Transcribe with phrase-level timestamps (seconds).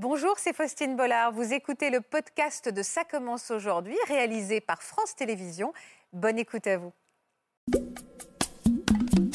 [0.00, 1.32] Bonjour, c'est Faustine Bollard.
[1.32, 5.72] Vous écoutez le podcast de Ça commence aujourd'hui, réalisé par France Télévisions.
[6.12, 6.92] Bonne écoute à vous.
[7.74, 9.32] Il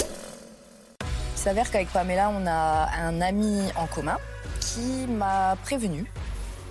[1.35, 4.17] s'avère qu'avec Pamela, on a un ami en commun
[4.61, 6.09] qui m'a prévenu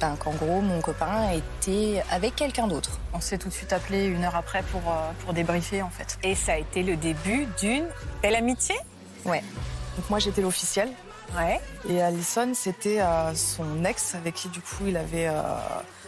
[0.01, 2.99] ben, qu'en gros, mon copain était avec quelqu'un d'autre.
[3.13, 6.19] On s'est tout de suite appelé une heure après pour, euh, pour débriefer en fait.
[6.23, 7.85] Et ça a été le début d'une
[8.23, 8.75] belle amitié?
[9.27, 9.45] Ouais.
[9.99, 10.89] Donc moi j'étais l'officiel
[11.37, 11.61] Ouais.
[11.89, 15.41] et Alison c'était euh, son ex avec qui du coup il avait euh,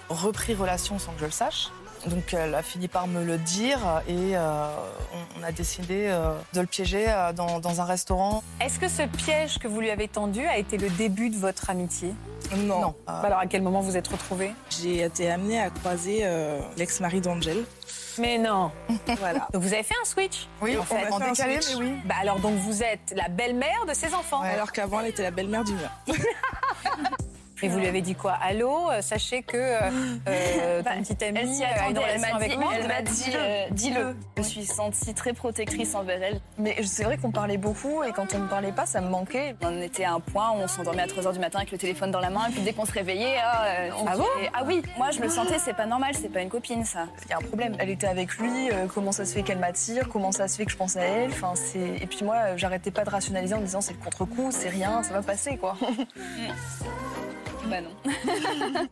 [0.08, 1.68] repris relation sans que je le sache.
[2.06, 4.66] Donc elle a fini par me le dire et euh,
[5.14, 8.42] on, on a décidé euh, de le piéger euh, dans, dans un restaurant.
[8.60, 11.70] Est-ce que ce piège que vous lui avez tendu a été le début de votre
[11.70, 12.12] amitié?
[12.56, 12.94] Non.
[13.06, 14.52] Bah Alors à quel moment vous êtes retrouvés?
[14.68, 17.64] J'ai été amenée à croiser euh, l'ex-mari d'Angel.
[18.18, 18.70] Mais non.
[19.18, 19.48] Voilà.
[19.52, 21.76] Donc vous avez fait un switch oui, on en, a en fait un décalé, switch.
[21.78, 21.94] mais oui.
[22.04, 24.42] Bah alors donc vous êtes la belle-mère de ses enfants.
[24.42, 24.48] Ouais.
[24.48, 25.90] Alors qu'avant, elle était la belle-mère du mien.
[27.62, 29.90] Et vous lui avez dit quoi Allô, euh, sachez que euh,
[30.28, 33.66] euh, ton Bah, petit ami Elle s'y attendait, elle m'a dit, elle m'a dit, euh,
[33.70, 34.16] dis-le.
[34.36, 36.40] Je me suis sentie très protectrice envers elle.
[36.58, 39.54] Mais c'est vrai qu'on parlait beaucoup et quand on ne parlait pas, ça me manquait.
[39.62, 42.10] On était à un point où on s'endormait à 3h du matin avec le téléphone
[42.10, 44.62] dans la main, et puis dès qu'on se réveillait, ah, euh, on Ah bon ah
[44.66, 47.06] oui, moi je le sentais, c'est pas normal, c'est pas une copine ça.
[47.24, 47.74] Il y a un problème.
[47.78, 50.64] Elle était avec lui, euh, comment ça se fait qu'elle m'attire, comment ça se fait
[50.64, 51.30] que je pense à elle.
[51.30, 52.02] Enfin, c'est...
[52.02, 54.68] Et puis moi, euh, j'arrêtais pas de rationaliser en me disant c'est le contre-coup, c'est
[54.68, 55.76] rien, ça va passer quoi.
[57.70, 57.80] Bah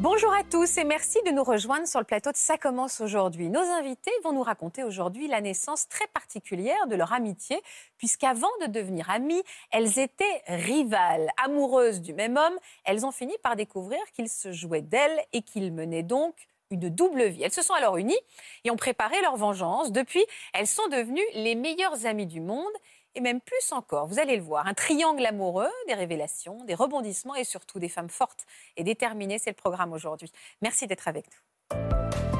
[0.00, 3.48] Bonjour à tous et merci de nous rejoindre sur le plateau de Ça commence aujourd'hui.
[3.48, 7.60] Nos invités vont nous raconter aujourd'hui la naissance très particulière de leur amitié,
[7.96, 12.56] puisqu'avant de devenir amies, elles étaient rivales, amoureuses du même homme.
[12.84, 17.24] Elles ont fini par découvrir qu'il se jouait d'elles et qu'ils menaient donc une double
[17.24, 17.42] vie.
[17.42, 18.20] Elles se sont alors unies
[18.62, 19.90] et ont préparé leur vengeance.
[19.90, 22.72] Depuis, elles sont devenues les meilleures amies du monde
[23.18, 24.06] et même plus encore.
[24.06, 28.08] Vous allez le voir, un triangle amoureux, des révélations, des rebondissements et surtout des femmes
[28.08, 28.46] fortes
[28.76, 29.38] et déterminées.
[29.38, 30.30] C'est le programme aujourd'hui.
[30.62, 32.37] Merci d'être avec nous.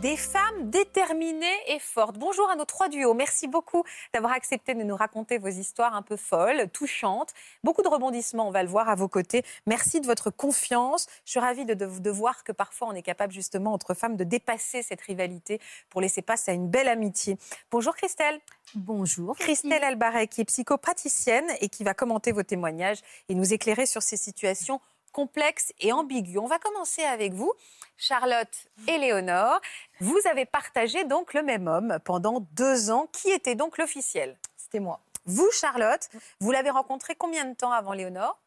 [0.00, 2.16] Des femmes déterminées et fortes.
[2.18, 3.12] Bonjour à nos trois duos.
[3.12, 3.84] Merci beaucoup
[4.14, 7.34] d'avoir accepté de nous raconter vos histoires un peu folles, touchantes.
[7.64, 9.44] Beaucoup de rebondissements, on va le voir à vos côtés.
[9.66, 11.06] Merci de votre confiance.
[11.26, 14.16] Je suis ravie de, de- de voir que parfois on est capable justement entre femmes
[14.16, 15.60] de dépasser cette rivalité
[15.90, 17.36] pour laisser place à une belle amitié.
[17.70, 18.40] Bonjour Christelle.
[18.74, 19.36] Bonjour.
[19.36, 24.02] Christelle Albaret, qui est psychopraticienne et qui va commenter vos témoignages et nous éclairer sur
[24.02, 24.80] ces situations
[25.12, 26.42] complexes et ambiguës.
[26.42, 27.52] On va commencer avec vous,
[27.96, 29.60] Charlotte et Léonore.
[30.00, 33.06] Vous avez partagé donc le même homme pendant deux ans.
[33.12, 34.36] Qui était donc l'officiel?
[34.56, 35.00] C'était moi.
[35.26, 36.08] Vous, Charlotte,
[36.40, 38.38] vous l'avez rencontré combien de temps avant Léonore?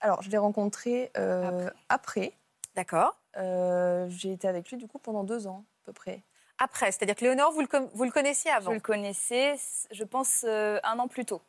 [0.00, 2.32] Alors, je l'ai rencontré euh, après.
[2.74, 3.16] D'accord.
[3.36, 6.22] Euh, j'ai été avec lui du coup pendant deux ans à peu près.
[6.58, 8.72] Après, c'est-à-dire que Léonore, vous le, com- vous le connaissiez Je avant.
[8.72, 9.56] le connaissais,
[9.90, 11.42] je pense, euh, un an plus tôt.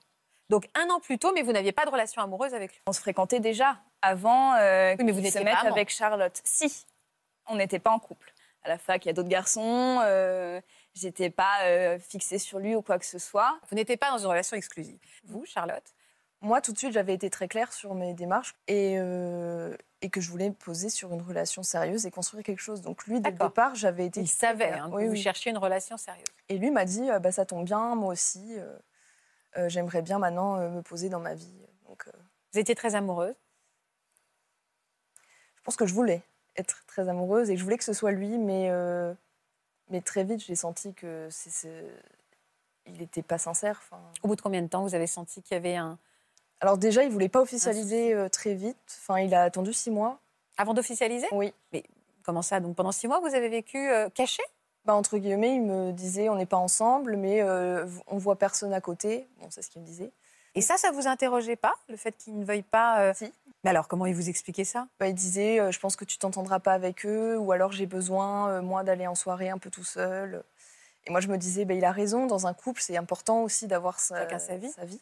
[0.50, 2.82] Donc un an plus tôt, mais vous n'aviez pas de relation amoureuse avec lui?
[2.88, 5.52] On se fréquentait déjà avant euh, Oui, mais vous se amants.
[5.72, 6.42] avec Charlotte.
[6.44, 6.86] Si,
[7.48, 8.34] on n'était pas en couple.
[8.64, 10.00] À la fac, il y a d'autres garçons.
[10.04, 10.62] Euh,
[10.94, 13.58] J'étais pas euh, fixée sur lui ou quoi que ce soit.
[13.70, 15.00] Vous n'étiez pas dans une relation exclusive.
[15.24, 15.86] Vous, Charlotte
[16.42, 20.20] Moi, tout de suite, j'avais été très claire sur mes démarches et, euh, et que
[20.22, 22.82] je voulais me poser sur une relation sérieuse et construire quelque chose.
[22.82, 24.20] Donc lui, dès le départ, j'avais été...
[24.20, 25.22] Il savait hein, que Oui, vous oui.
[25.22, 26.26] cherchiez une relation sérieuse.
[26.50, 28.58] Et lui m'a dit, euh, bah, ça tombe bien, moi aussi.
[29.68, 31.52] J'aimerais bien maintenant me poser dans ma vie.
[31.88, 32.06] Donc,
[32.54, 33.36] Vous étiez très amoureuse
[35.62, 36.24] je pense que je voulais
[36.58, 39.14] être très amoureuse et que je voulais que ce soit lui, mais, euh,
[39.92, 41.86] mais très vite, j'ai senti que c'est, c'est-
[42.88, 43.80] il n'était pas sincère.
[44.24, 46.00] Au bout de combien de temps vous avez senti qu'il y avait un...
[46.62, 48.76] Alors déjà, il voulait pas officialiser euh, très vite.
[48.88, 50.20] Enfin, il a attendu six mois.
[50.58, 51.28] Avant d'officialiser?
[51.32, 51.54] Oui.
[52.24, 52.60] Comment ça?
[52.60, 54.42] Donc pendant six mois, vous avez vécu euh, caché?
[54.86, 57.44] Bah, entre guillemets, il me disait on n'est pas ensemble, mais
[58.08, 59.28] on voit personne à côté.
[59.40, 60.12] Bon, c'est ce qu'il me disait.
[60.56, 63.32] Et ça, ça vous interrogeait pas, le fait qu'il ne veuille pas Si.
[63.64, 64.88] Mais alors, comment il vous expliquait ça?
[65.00, 67.86] Bah, il disait euh, je pense que tu t'entendras pas avec eux, ou alors j'ai
[67.86, 70.44] besoin euh, moi d'aller en soirée un peu tout seul.
[71.06, 72.26] Et moi, je me disais bah, il a raison.
[72.28, 74.70] Dans un couple, c'est important aussi d'avoir sa, sa vie.
[74.72, 75.02] Sa vie.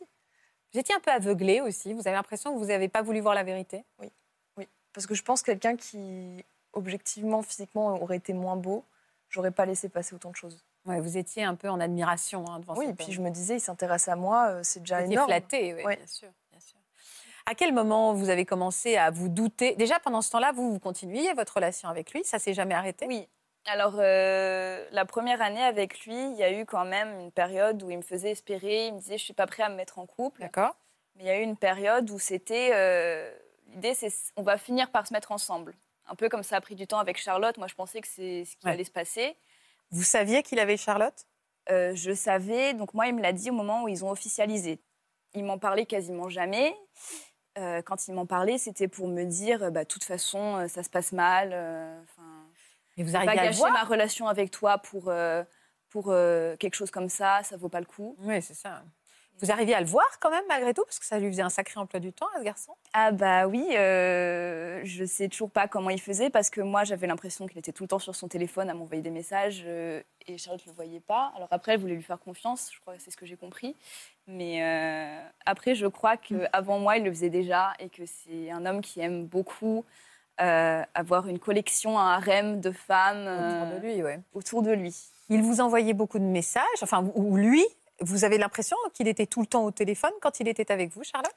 [0.74, 1.94] Vous étiez un peu aveuglé aussi.
[1.94, 3.84] Vous avez l'impression que vous n'avez pas voulu voir la vérité
[4.94, 8.84] Parce que je pense que quelqu'un qui, objectivement, physiquement, aurait été moins beau,
[9.30, 10.64] j'aurais pas laissé passer autant de choses.
[10.86, 13.56] Ouais, Vous étiez un peu en admiration hein, devant oui, et puis je me disais,
[13.58, 15.28] il s'intéresse à moi, euh, c'est déjà Vous énorme.
[15.28, 15.98] flatté, oui, Ouais.
[15.98, 16.30] bien sûr.
[17.50, 19.74] À quel moment vous avez commencé à vous douter?
[19.75, 23.07] Déjà, pendant ce temps-là, vous, vous continuiez votre relation avec lui Ça s'est jamais arrêté?
[23.07, 23.28] Oui.
[23.66, 27.81] Alors, euh, la première année avec lui, il y a eu quand même une période
[27.81, 28.88] où il me faisait espérer.
[28.88, 30.42] Il me disait, je suis pas prêt à me mettre en couple.
[30.42, 30.75] D'accord.
[31.16, 32.69] Mais il y a eu une période où c'était.
[32.74, 33.36] euh,
[33.74, 35.75] L'idée, c'est on va finir par se mettre ensemble.
[36.07, 37.57] Un peu comme ça a pris du temps avec Charlotte.
[37.57, 38.74] Moi, je pensais que c'est ce qui Ouais.
[38.74, 39.36] allait se passer.
[39.90, 41.25] Vous saviez qu'il avait Charlotte?
[41.72, 44.80] Euh, je savais, donc moi, il me l'a dit au moment où ils ont officialisé.
[45.36, 46.75] Il m'en parlait quasiment jamais.
[47.60, 50.68] Euh, quand il m'en parlait, c'était pour me dire, euh, bah, de toute façon, euh,
[50.68, 51.50] ça se passe mal.
[52.98, 55.12] Mais vous arrivez pas à gâcher voir ma relation avec toi pour,
[55.90, 56.06] pour
[56.60, 58.16] quelque chose comme ça, ça vaut pas le coup.
[58.20, 58.84] Oui, c'est ça.
[59.41, 61.50] Vous arriviez à le voir quand même malgré tout Parce que ça lui faisait un
[61.50, 62.74] sacré emploi du temps à ce garçon?
[62.94, 67.07] Ah bah oui, euh, je sais toujours pas comment il faisait parce que moi j'avais
[67.07, 70.38] l'impression qu'il était tout le temps sur son téléphone à m'envoyer des messages euh, et
[70.38, 71.31] Charlotte le voyait pas.
[71.36, 73.75] Alors après elle voulait lui faire confiance, je crois que c'est ce que j'ai compris.
[74.27, 78.65] Mais euh, après je crois qu'avant moi il le faisait déjà et que c'est un
[78.65, 79.86] homme qui aime beaucoup
[80.41, 84.19] euh, avoir une collection, un harem de femmes Autour de lui, ouais.
[84.33, 84.95] autour de lui.
[85.30, 87.63] Il vous envoyait beaucoup de messages, enfin, ou lui,
[88.01, 91.04] vous avez l'impression qu'il était tout le temps au téléphone quand il était avec vous,
[91.04, 91.36] Charlotte?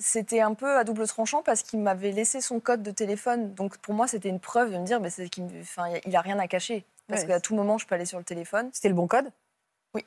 [0.00, 3.52] C'était un peu à double tranchant parce qu'il m'avait laissé son code de téléphone.
[3.54, 6.14] Donc pour moi, c'était une preuve de me dire, mais c'est qu'il me- enfin, il
[6.16, 6.84] a rien à cacher.
[7.08, 7.26] Parce Ouais.
[7.28, 8.70] qu'à tout moment, je peux aller sur le téléphone.
[8.72, 9.30] C'était le bon code?
[9.94, 10.04] Oui.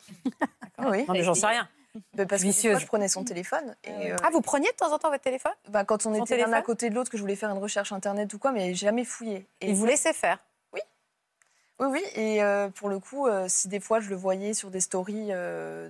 [0.79, 1.67] Non, mais j'en sais rien.
[2.15, 3.75] Mais parce que fois, je prenais son téléphone.
[3.83, 5.51] Et, euh, Ah, vous preniez de temps en temps votre téléphone?
[5.67, 7.57] Bah, quand on son était l'un à côté de l'autre, que je voulais faire une
[7.57, 9.45] recherche internet ou quoi, mais j'ai jamais fouillé.
[9.59, 10.37] Et Il vous laissait faire
[11.81, 12.03] Oui, oui.
[12.15, 15.29] Et euh, pour le coup, euh, si des fois je le voyais sur des stories
[15.31, 15.89] euh,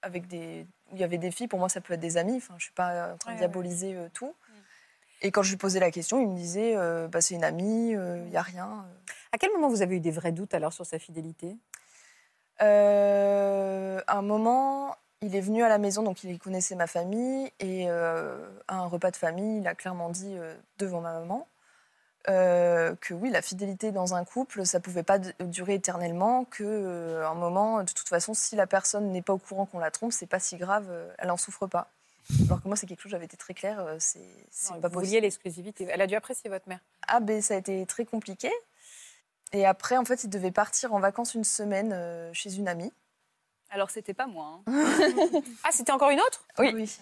[0.00, 2.36] avec des où il y avait des filles, pour moi ça peut être des amis.
[2.36, 4.32] Enfin, je suis pas en train Ouais, de diaboliser tout.
[5.22, 6.76] Et quand je lui posais la question, il me disait
[7.08, 8.84] bah, c'est une amie, il n'y a rien.
[9.32, 11.56] À quel moment vous avez eu des vrais doutes alors sur sa fidélité?
[12.60, 17.88] À un moment, il est venu à la maison, donc il connaissait ma famille, et
[17.88, 18.36] à
[18.68, 20.36] un repas de famille, il a clairement dit
[20.78, 21.48] devant ma maman
[22.28, 27.28] euh, que oui, la fidélité dans un couple, ça pouvait pas durer éternellement, que euh,
[27.28, 30.12] un moment, de toute façon, si la personne n'est pas au courant qu'on la trompe,
[30.12, 31.88] c'est pas si grave, euh, elle en souffre pas.
[32.46, 34.94] Alors que moi, c'est quelque chose, j'avais été très claire, euh, c'est pas Vous possible.
[34.94, 35.86] vouliez l'exclusivité.
[35.90, 36.80] Elle a dû apprécier votre mère.
[37.06, 38.50] Ah ben ça a été très compliqué.
[39.52, 42.92] Et après, en fait, il devait partir en vacances une semaine euh, chez une amie.
[43.70, 44.60] Alors c'était pas moi.
[44.66, 44.84] hein.
[45.64, 46.44] Ah, c'était encore une autre?
[46.58, 46.96] Oui.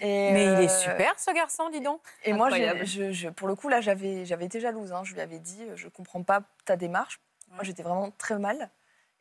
[0.00, 2.00] Et, Mais il est euh, super ce garçon, dis donc.
[2.24, 4.92] Et moi, je, je- pour le coup, là, j'avais, j'avais été jalouse.
[4.92, 5.02] hein.
[5.04, 7.20] Je lui avais dit, euh, je comprends pas ta démarche.
[7.50, 8.70] Moi, j'étais vraiment très mal.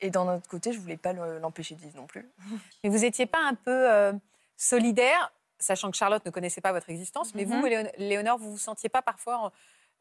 [0.02, 2.30] Et d'un autre côté, je voulais pas le- l'empêcher de vivre non plus.
[2.84, 4.14] Mais vous n'étiez pas un peu euh,
[4.58, 7.66] solidaire, sachant que Charlotte ne connaissait pas votre existence, mais vous, Mhm.
[7.66, 9.52] Léon- Léonore, vous vous sentiez pas parfois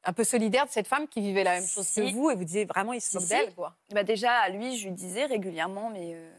[0.05, 2.45] un peu solidaire de cette femme qui vivait la même chose que vous et vous
[2.45, 3.29] disiez vraiment, il se moque si.
[3.31, 3.75] d'elle, quoi.
[3.93, 6.31] Bah déjà, à lui, je lui disais régulièrement, mais euh,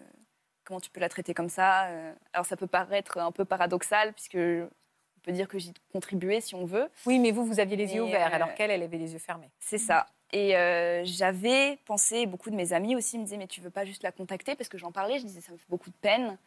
[0.69, 4.13] comment tu peux la traiter comme ça euh Alors ça peut paraître un peu paradoxal,
[4.13, 6.89] puisque on peut dire que j'y contribuais si on veut.
[7.07, 9.19] Oui, mais vous, vous aviez les yeux ouverts, euh, alors qu'elle, elle avait les yeux
[9.19, 9.49] fermés.
[9.59, 10.05] C'est ça.
[10.31, 13.83] Et euh, j'avais pensé, beaucoup de mes amis aussi me disaient, mais tu veux pas
[13.83, 14.55] juste la contacter?
[14.55, 16.37] Parce que j'en parlais, je disais, ça me fait beaucoup de peine.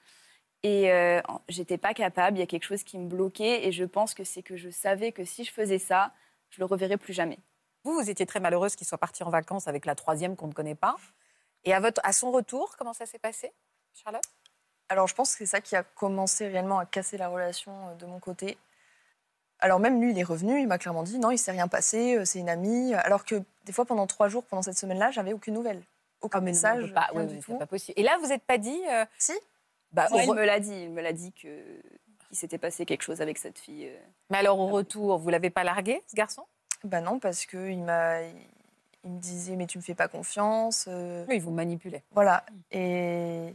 [0.63, 3.67] Et euh, j'étais pas capable, il y a quelque chose qui me bloquait.
[3.67, 6.13] Et je pense que c'est que je savais que si je faisais ça,
[6.51, 7.41] je le reverrais plus jamais.
[7.83, 10.53] Vous, vous étiez très malheureuse qu'il soit parti en vacances avec la troisième qu'on ne
[10.53, 10.95] connaît pas.
[11.65, 13.53] Et à, votre, à son retour, comment ça s'est passé,
[13.94, 14.25] Charlotte?
[14.89, 17.94] Alors, je pense que c'est ça qui a commencé réellement à casser la relation euh,
[17.94, 18.59] de mon côté.
[19.59, 22.17] Alors, même lui, il est revenu, il m'a clairement dit, non, il s'est rien passé,
[22.17, 22.93] euh, c'est une amie.
[22.94, 25.83] Alors que des fois, pendant trois jours, pendant cette semaine-là, j'avais aucune nouvelle.
[26.21, 27.56] Aucun Ah, mais non, message, on peut pas, rien oui, du tout.
[27.59, 27.99] pas possible.
[27.99, 28.81] Et là, vous n'êtes pas dit.
[28.91, 29.33] euh, Si.
[29.93, 31.49] bah, Ouais, il me l'a dit, il me l'a dit que
[32.29, 33.90] qu'il s'était passé quelque chose avec cette fille.
[34.31, 36.45] Mais alors, au retour, vous l'avez pas largué, ce garçon?
[36.85, 38.21] Bah non, parce qu'il m'a...
[39.05, 40.88] Il me disait, mais tu me fais pas confiance.
[41.28, 42.02] Oui, il vous manipulait.
[42.12, 42.45] Voilà.
[42.71, 43.55] Et,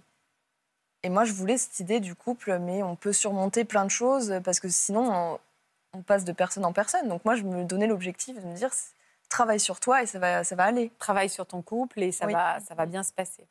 [1.04, 4.40] et moi, je voulais cette idée du couple, mais on peut surmonter plein de choses
[4.44, 5.40] parce que sinon, on,
[5.94, 7.08] on passe de personne en personne.
[7.08, 8.72] Donc moi, je me donnais l'objectif de me dire,
[9.30, 10.92] travaille sur toi et ça va, ça va aller.
[11.00, 12.34] Travaille sur ton couple et ça, Oui.
[12.34, 13.44] va, ça va bien se passer.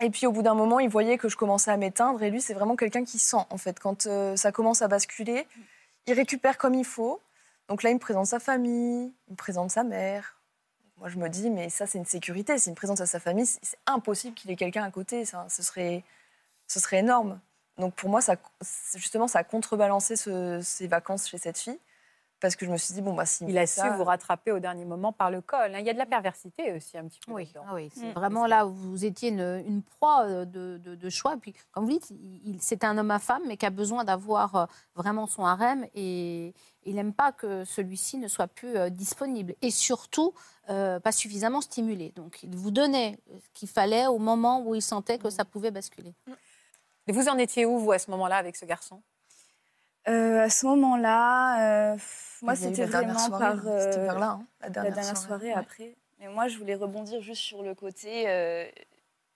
[0.00, 2.40] Et puis au bout d'un moment, il voyait que je commençais à m'éteindre et lui,
[2.40, 3.78] c'est vraiment quelqu'un qui sent, en fait.
[3.78, 5.46] Quand euh, ça commence à basculer,
[6.06, 7.20] il récupère comme il faut.
[7.68, 10.36] Donc là, il me présente sa famille, il me présente sa mère.
[10.98, 12.58] Moi, je me dis, mais ça, c'est une sécurité.
[12.58, 15.24] S'il me présente à sa famille, c'est c'est impossible qu'il ait quelqu'un à côté.
[15.24, 16.02] Ça, ce, serait,
[16.72, 17.38] ce serait énorme.
[17.78, 18.36] Donc pour moi, ça,
[18.94, 21.78] justement, ça a contrebalancé ce- ces vacances chez cette fille.
[22.40, 24.50] Parce que je me suis dit, bon, bah, s'il me Il a su vous rattraper
[24.50, 25.76] au dernier moment par le col.
[25.76, 25.78] hein.
[25.78, 27.30] Il y a de la perversité aussi un petit peu.
[27.32, 28.12] Oui, ah oui, c'est Mm.
[28.14, 31.36] vraiment là où vous étiez une, une proie euh, de, de- de choix.
[31.36, 34.02] Puis, comme vous dites, il, il- c'est un homme à femme, mais qui a besoin
[34.02, 36.52] d'avoir euh, vraiment son harem et
[36.82, 40.34] il n'aime pas que celui-ci ne soit plus euh, disponible et surtout
[40.68, 42.10] euh, pas suffisamment stimulé.
[42.16, 45.70] Donc, il vous donnait ce qu'il fallait au moment où il sentait que ça pouvait
[45.70, 46.12] basculer.
[47.08, 49.02] Et vous en étiez où, vous, à ce moment-là, avec ce garçon?
[50.08, 51.96] Euh, à ce moment-là, euh,
[52.42, 53.78] moi, Il y a eu c'était la dernière vraiment soirée, par hein.
[53.78, 55.52] C'était euh, là, hein, la la dernière, soirée, ouais.
[55.54, 55.94] après.
[56.18, 58.28] Mais moi, je voulais rebondir juste sur le côté.
[58.28, 58.68] euh,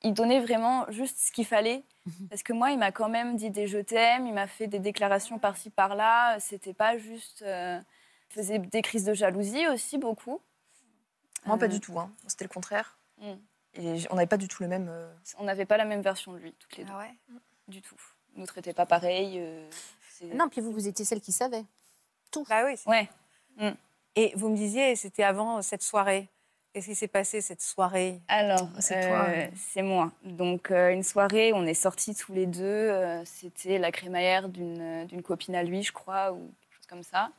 [0.03, 1.83] il donnait vraiment juste ce qu'il fallait.
[2.31, 4.79] Parce que moi, il m'a quand même dit des je t'aime, il m'a fait des
[4.79, 6.39] déclarations par-ci par-là.
[6.39, 7.43] C'était pas juste.
[7.43, 7.81] euh,
[8.31, 10.41] il faisait des crises de jalousie aussi, beaucoup.
[11.47, 11.99] Moi, pas Euh, du tout.
[11.99, 12.11] hein.
[12.27, 12.99] C'était le contraire.
[13.19, 13.33] Mm.
[13.75, 14.89] Et on n'avait pas du tout le même.
[14.91, 16.93] euh, On n'avait pas la même version de lui, toutes les deux.
[16.95, 17.15] Ah ouais?
[17.69, 17.97] Du tout.
[18.35, 19.37] Il nous traitait pas pareil.
[19.39, 19.69] euh,
[20.35, 21.65] Non, puis vous, vous étiez celle qui savait.
[22.49, 22.77] Bah oui.
[22.77, 23.09] c'est- Ouais.
[24.15, 26.29] Et vous me disiez, c'était avant cette soirée.
[26.73, 28.21] Qu'est-ce qui s'est passé cette soirée?
[28.29, 30.13] Alors, C'est euh, toi, c'est moi.
[30.25, 32.63] Donc, euh, une soirée, on est sortis tous les deux.
[32.65, 37.03] euh, C'était la crémaillère d'une d'une copine à lui, je crois, ou quelque chose comme
[37.03, 37.31] ça.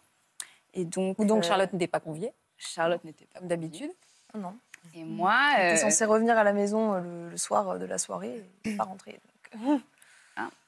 [0.73, 3.91] Et donc, Ou donc euh, Charlotte n'était pas conviée, Charlotte n'était pas comme d'habitude.
[4.35, 4.55] Non.
[4.95, 8.43] Et moi, J'étais euh, censée revenir à la maison le, le soir de la soirée
[8.65, 9.19] et pas rentrer.
[9.61, 9.81] donc.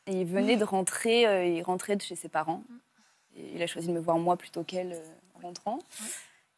[0.07, 2.63] et il venait de rentrer, euh, il rentrait de chez ses parents.
[3.35, 5.03] Et il a choisi de me voir moi plutôt qu'elle euh,
[5.35, 5.79] en rentrant.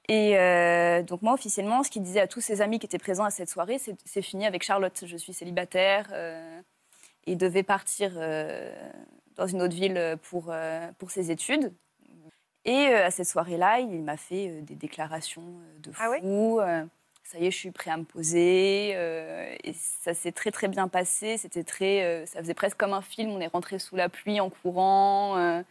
[0.08, 3.25] Et euh, donc moi, officiellement, ce qu'il disait à tous ses amis qui étaient présents
[3.25, 5.03] à cette soirée, c'est c'est fini avec Charlotte.
[5.06, 6.12] Je suis célibataire.
[7.27, 8.13] et devait partir
[9.36, 10.51] dans une autre ville pour,
[10.98, 11.72] pour ses études.
[12.65, 15.44] Et à cette soirée-là, il m'a fait des déclarations
[15.80, 16.01] de fou.
[16.03, 16.86] Ah euh,
[17.31, 18.91] ça y est, je suis prêt à me poser.
[18.95, 21.38] euh, et ça s'est très très bien passé.
[21.38, 23.31] C'était très, euh, ça faisait presque comme un film.
[23.31, 25.38] On est rentré sous la pluie en courant.
[25.38, 25.63] euh,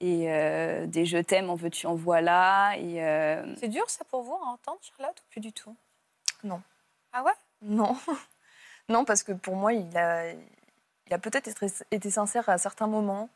[0.00, 2.74] et euh, des je t'aime, en veux-tu, en voilà.
[2.78, 5.76] Et euh, C'est dur ça pour vous à entendre, Charlotte, ou plus du tout?
[6.44, 6.60] Non.
[7.12, 7.32] Ah ouais?
[7.62, 7.96] Non.
[8.88, 12.88] non, parce que pour moi, il a, il a peut-être été, été sincère à certains
[12.88, 13.28] moments.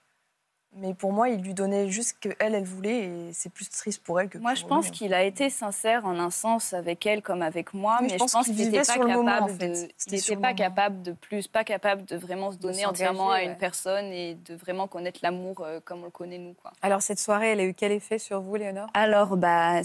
[0.78, 3.04] Mais pour moi, il lui donnait juste ce qu'elle, elle voulait.
[3.04, 6.04] Et c'est plus triste pour elle que moi, pour je pense qu'il a été sincère
[6.04, 9.02] en un sens avec elle comme avec moi, mais je pense qu'il n'était pas sur
[9.02, 12.59] le capable moment, en de, il pas capable de plus, pas capable de vraiment se
[12.59, 16.38] donner entièrement à une personne et de vraiment connaître l'amour euh, comme on le connaît
[16.38, 16.73] nous, quoi.
[16.83, 18.88] Alors cette soirée, elle a eu quel effet sur vous, Léonore?
[18.92, 19.80] Alors, bah,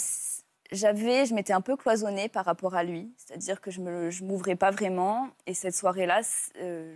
[0.71, 4.24] j'avais, je m'étais un peu cloisonnée par rapport à lui, c'est-à-dire que je me, je
[4.24, 5.29] m'ouvrais pas vraiment.
[5.48, 6.21] Et cette soirée-là,
[6.62, 6.95] euh,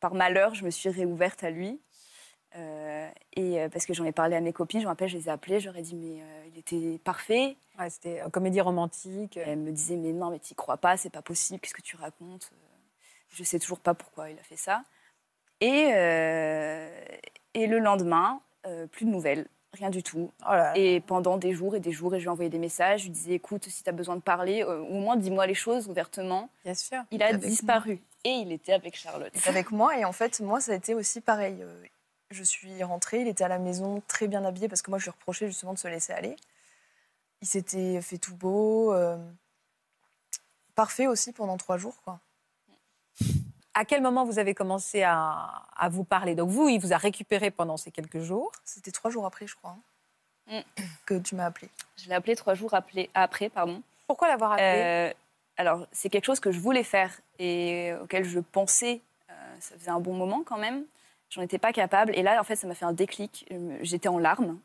[0.00, 1.80] par malheur, je me suis réouverte à lui.
[2.56, 5.16] Euh, et euh, parce que j'en ai parlé à mes copines, je me rappelle, je
[5.16, 7.56] les ai appelées, j'aurais dit mais euh, il était parfait.
[7.78, 9.36] Ouais, C'était une comédie romantique.
[9.36, 11.82] Et elle me disait mais non mais t'y crois pas, c'est pas possible, qu'est-ce que
[11.82, 12.50] tu racontes
[13.28, 14.82] Je sais toujours pas pourquoi il a fait ça.
[15.60, 16.88] Et euh,
[17.54, 20.30] et le lendemain, euh, plus de nouvelles, rien du tout.
[20.42, 20.72] Oh là là.
[20.76, 23.00] Et pendant des jours et des jours, et je lui envoyais des messages.
[23.00, 25.54] Je lui disais, écoute, si tu as besoin de parler, euh, au moins dis-moi les
[25.54, 26.48] choses ouvertement.
[26.64, 26.98] Bien sûr.
[27.10, 28.00] Il a disparu.
[28.24, 29.30] Et il était avec Charlotte.
[29.34, 29.98] Il était avec moi.
[29.98, 31.64] Et en fait, moi, ça a été aussi pareil.
[32.30, 35.04] Je suis rentrée, il était à la maison très bien habillé parce que moi, je
[35.04, 36.36] lui reprochais justement de se laisser aller.
[37.42, 38.92] Il s'était fait tout beau.
[38.92, 39.16] euh,
[40.76, 42.20] Parfait aussi pendant trois jours, quoi.
[43.74, 46.34] À quel moment vous avez commencé à, à vous parler?
[46.34, 48.50] Donc vous, il vous a récupéré pendant ces quelques jours?
[48.64, 49.80] C'était trois jours après, je crois, hein,
[50.46, 50.82] Mm.
[51.06, 51.68] que tu m'as appelé.
[51.96, 53.48] Je l'ai appelé trois jours appelé- après.
[53.50, 53.82] pardon.
[54.06, 55.12] Pourquoi l'avoir appelé Euh,
[55.56, 59.90] alors, c'est quelque chose que je voulais faire et auquel je pensais, euh, ça faisait
[59.90, 60.84] un bon moment quand même.
[61.30, 62.14] J'en étais pas capable.
[62.16, 63.46] Et là, en fait, ça m'a fait un déclic.
[63.50, 64.58] Me- J'étais en larmes.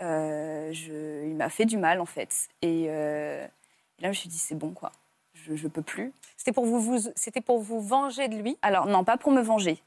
[0.00, 2.48] Euh, je- il m'a fait du mal, en fait.
[2.62, 3.44] Et, euh,
[3.98, 4.92] et là, je me suis dit, c'est bon, quoi.
[5.34, 6.12] Je, je peux plus.
[6.36, 8.58] C'était pour vous, vous- c'était pour vous venger de lui?
[8.62, 9.82] Alors, non, pas pour me venger.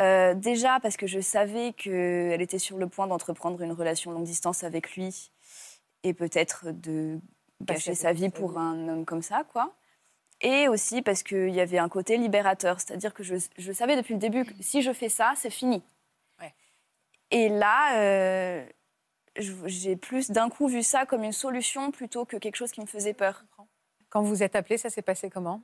[0.00, 4.24] Euh, déjà parce que je savais qu'elle était sur le point d'entreprendre une relation longue
[4.24, 5.32] distance avec lui
[6.04, 7.18] et peut-être de
[7.60, 9.74] gâcher sa vie pour un homme comme ça, quoi.
[10.40, 14.14] Et aussi parce qu'il y avait un côté libérateur, c'est-à-dire que je, je savais depuis
[14.14, 15.82] le début que si je fais ça, c'est fini.
[16.40, 16.54] Ouais.
[17.30, 18.64] Et là, euh,
[19.36, 22.86] j'ai plus d'un coup vu ça comme une solution plutôt que quelque chose qui me
[22.86, 23.44] faisait peur.
[24.10, 25.62] Quand vous êtes appelé, ça s'est passé comment?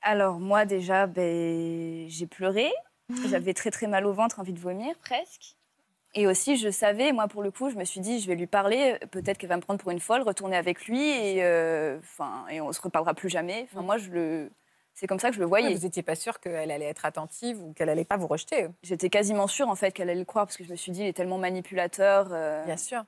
[0.00, 2.72] Alors moi déjà, ben, j'ai pleuré.
[3.28, 5.57] J'avais très très mal au ventre, envie de vomir presque.
[6.14, 8.46] Et aussi, je savais, moi pour le coup, je me suis dit, je vais lui
[8.46, 8.98] parler.
[9.10, 12.60] Peut-être qu'elle va me prendre pour une folle, retourner avec lui et, euh, enfin, et
[12.60, 13.66] on se reparlera plus jamais.
[13.70, 14.50] Enfin, moi, je le,
[14.94, 15.74] c'est comme ça que je le voyais.
[15.74, 18.68] Vous n'étiez pas sûr qu'elle allait être attentive ou qu'elle allait pas vous rejeter.
[18.82, 21.02] J'étais quasiment sûre en fait qu'elle allait le croire parce que je me suis dit,
[21.02, 22.28] il est tellement manipulateur.
[22.32, 23.04] euh, Bien sûr.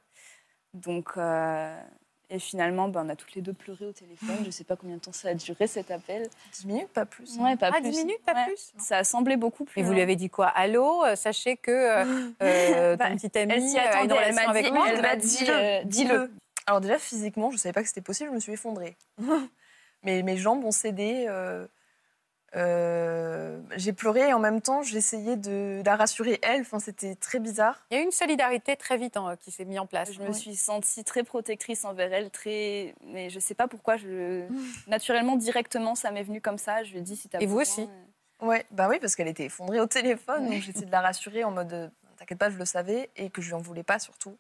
[0.74, 1.80] donc, euh,
[2.30, 4.36] et finalement, ben, on a toutes les deux pleuré au téléphone.
[4.44, 6.28] Je sais pas combien de temps ça a duré cet appel.
[6.52, 7.36] Dix minutes, pas plus.
[7.38, 7.42] hein.
[7.44, 7.90] Ouais, pas Ah, plus.
[7.90, 8.46] 10 minutes, pas Ouais.
[8.46, 9.80] plus Ça a semblé beaucoup plus.
[9.80, 10.46] Et vous lui avez dit quoi?
[10.46, 12.04] Allô, euh, sachez que euh,
[12.42, 14.14] euh, Bah, ton petite amie Elle s'y attendait.
[14.24, 14.86] Elle m'a avec dit, moi.
[14.88, 16.30] elle m'a dit, Dis-le, euh, dis-le.
[16.66, 18.96] Alors déjà, physiquement, je savais pas que c'était possible, je me suis effondrée.
[20.04, 21.26] mes, mes jambes ont cédé.
[21.28, 21.66] euh,
[22.56, 26.62] euh, j'ai pleuré et en même temps, j'essayais de la rassurer elle.
[26.62, 27.86] Enfin, c'était très bizarre.
[27.90, 30.12] Il y a eu une solidarité très vite hein, qui s'est mise en place.
[30.12, 32.94] Je me suis sentie très protectrice envers elle, très.
[33.06, 33.96] Mais je sais pas pourquoi.
[33.96, 34.46] Je...
[34.88, 36.82] Naturellement, directement, ça m'est venu comme ça.
[36.82, 39.28] Je lui ai dit si t'as Et vous aussi euh, Ouais, bah oui, parce qu'elle
[39.28, 40.48] était effondrée au téléphone.
[40.48, 43.40] Donc j'essayais de la rassurer en mode euh, T'inquiète pas, je le savais et que
[43.40, 44.36] je lui en voulais pas surtout.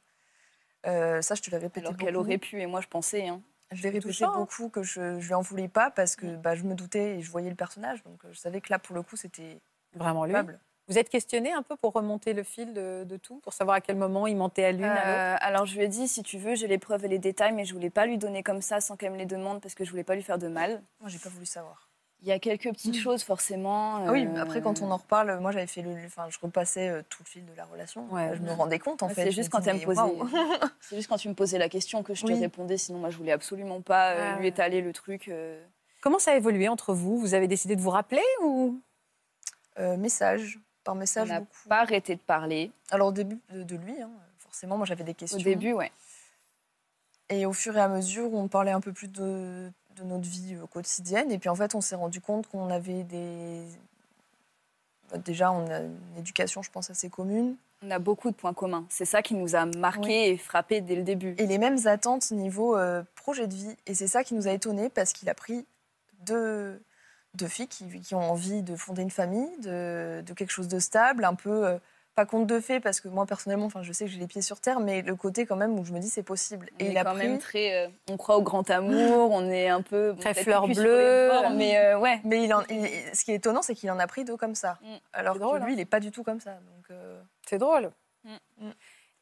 [0.86, 1.86] Euh, ça, je te l'ai répété.
[1.86, 3.26] Alors qu'elle aurait pu, et moi je pensais.
[3.28, 3.40] hein.
[3.72, 4.38] Je l'ai répété touchant, hein.
[4.38, 7.22] beaucoup que je, je lui en voulais pas parce que bah, je me doutais et
[7.22, 8.02] je voyais le personnage.
[8.02, 9.60] Donc euh, je savais que là, pour le coup, c'était
[9.94, 10.32] Vraiment lui.
[10.32, 10.58] coupable.
[10.88, 13.80] Vous êtes questionné un peu pour remonter le fil de, de tout, pour savoir à
[13.80, 15.06] quel moment il mentait à l'une, à l'autre?
[15.06, 17.52] Euh, alors je lui ai dit, si tu veux, j'ai les preuves et les détails,
[17.52, 19.84] mais je voulais pas lui donner comme ça sans qu'elle me les demande parce que
[19.84, 20.82] je voulais pas lui faire de mal.
[20.98, 21.89] Moi, j'ai pas voulu savoir.
[22.22, 23.96] Il y a quelques petites choses forcément.
[24.06, 25.92] Ah oui, euh, mais après, quand on en reparle, moi, j'avais fait le.
[26.04, 28.06] Enfin, je repassais euh, tout le fil de la relation.
[28.12, 28.32] Ouais.
[28.36, 29.24] je me rendais compte, en Ouais, fait.
[29.24, 29.80] C'est juste quand elle me
[30.80, 32.76] c'est juste quand tu me posais la question que je te répondais.
[32.76, 35.28] Sinon, moi, je voulais absolument pas euh, Ah lui étaler le truc.
[35.28, 35.64] euh.
[36.02, 37.18] Comment ça a évolué entre vous?
[37.18, 38.78] Vous avez décidé de vous rappeler ou?
[39.78, 41.68] Euh, message, par On message, n'a beaucoup.
[41.68, 42.70] pas arrêté de parler.
[42.90, 45.38] Alors, au début de, de lui, hein, forcément, moi, j'avais des questions.
[45.38, 45.90] Au début, ouais.
[47.30, 49.70] Et au fur et à mesure, on parlait un peu plus de,
[50.00, 51.30] de notre vie euh, quotidienne.
[51.30, 53.62] Et puis en fait, on s'est rendu compte qu'on avait des.
[55.10, 57.56] bah, Déjà, on a une éducation, je pense, assez commune.
[57.82, 58.84] On a beaucoup de points communs.
[58.90, 60.14] C'est ça qui nous a marqué Oui.
[60.32, 61.34] et frappé dès le début.
[61.38, 63.74] Et les mêmes attentes niveau euh, projet de vie.
[63.86, 65.64] Et c'est ça qui nous a étonnés parce qu'il a pris
[66.26, 66.78] deux,
[67.34, 70.78] deux filles qui, qui ont envie de fonder une famille, de, de quelque chose de
[70.78, 71.66] stable, un peu.
[71.66, 71.78] euh,
[72.14, 74.42] pas conte de fées parce que moi personnellement, enfin, je sais que j'ai les pieds
[74.42, 76.68] sur terre, mais le côté quand même où je me dis c'est possible.
[76.74, 77.28] On et est il a quand pris.
[77.28, 77.86] même très.
[77.86, 79.30] euh, on croit au grand amour.
[79.30, 81.28] on est un peu bon, Très fleur bleue.
[81.30, 82.20] bords, mais euh, ouais.
[82.24, 84.54] Mais il en- il- ce qui est étonnant, c'est qu'il en a pris deux comme
[84.54, 84.78] ça.
[84.82, 84.86] Mm.
[85.12, 85.70] Alors que drôle, lui, hein.
[85.70, 86.52] il n'est pas du tout comme ça.
[86.54, 87.90] Donc, euh, C'est drôle.
[88.24, 88.30] Mm.
[88.66, 88.70] Mm.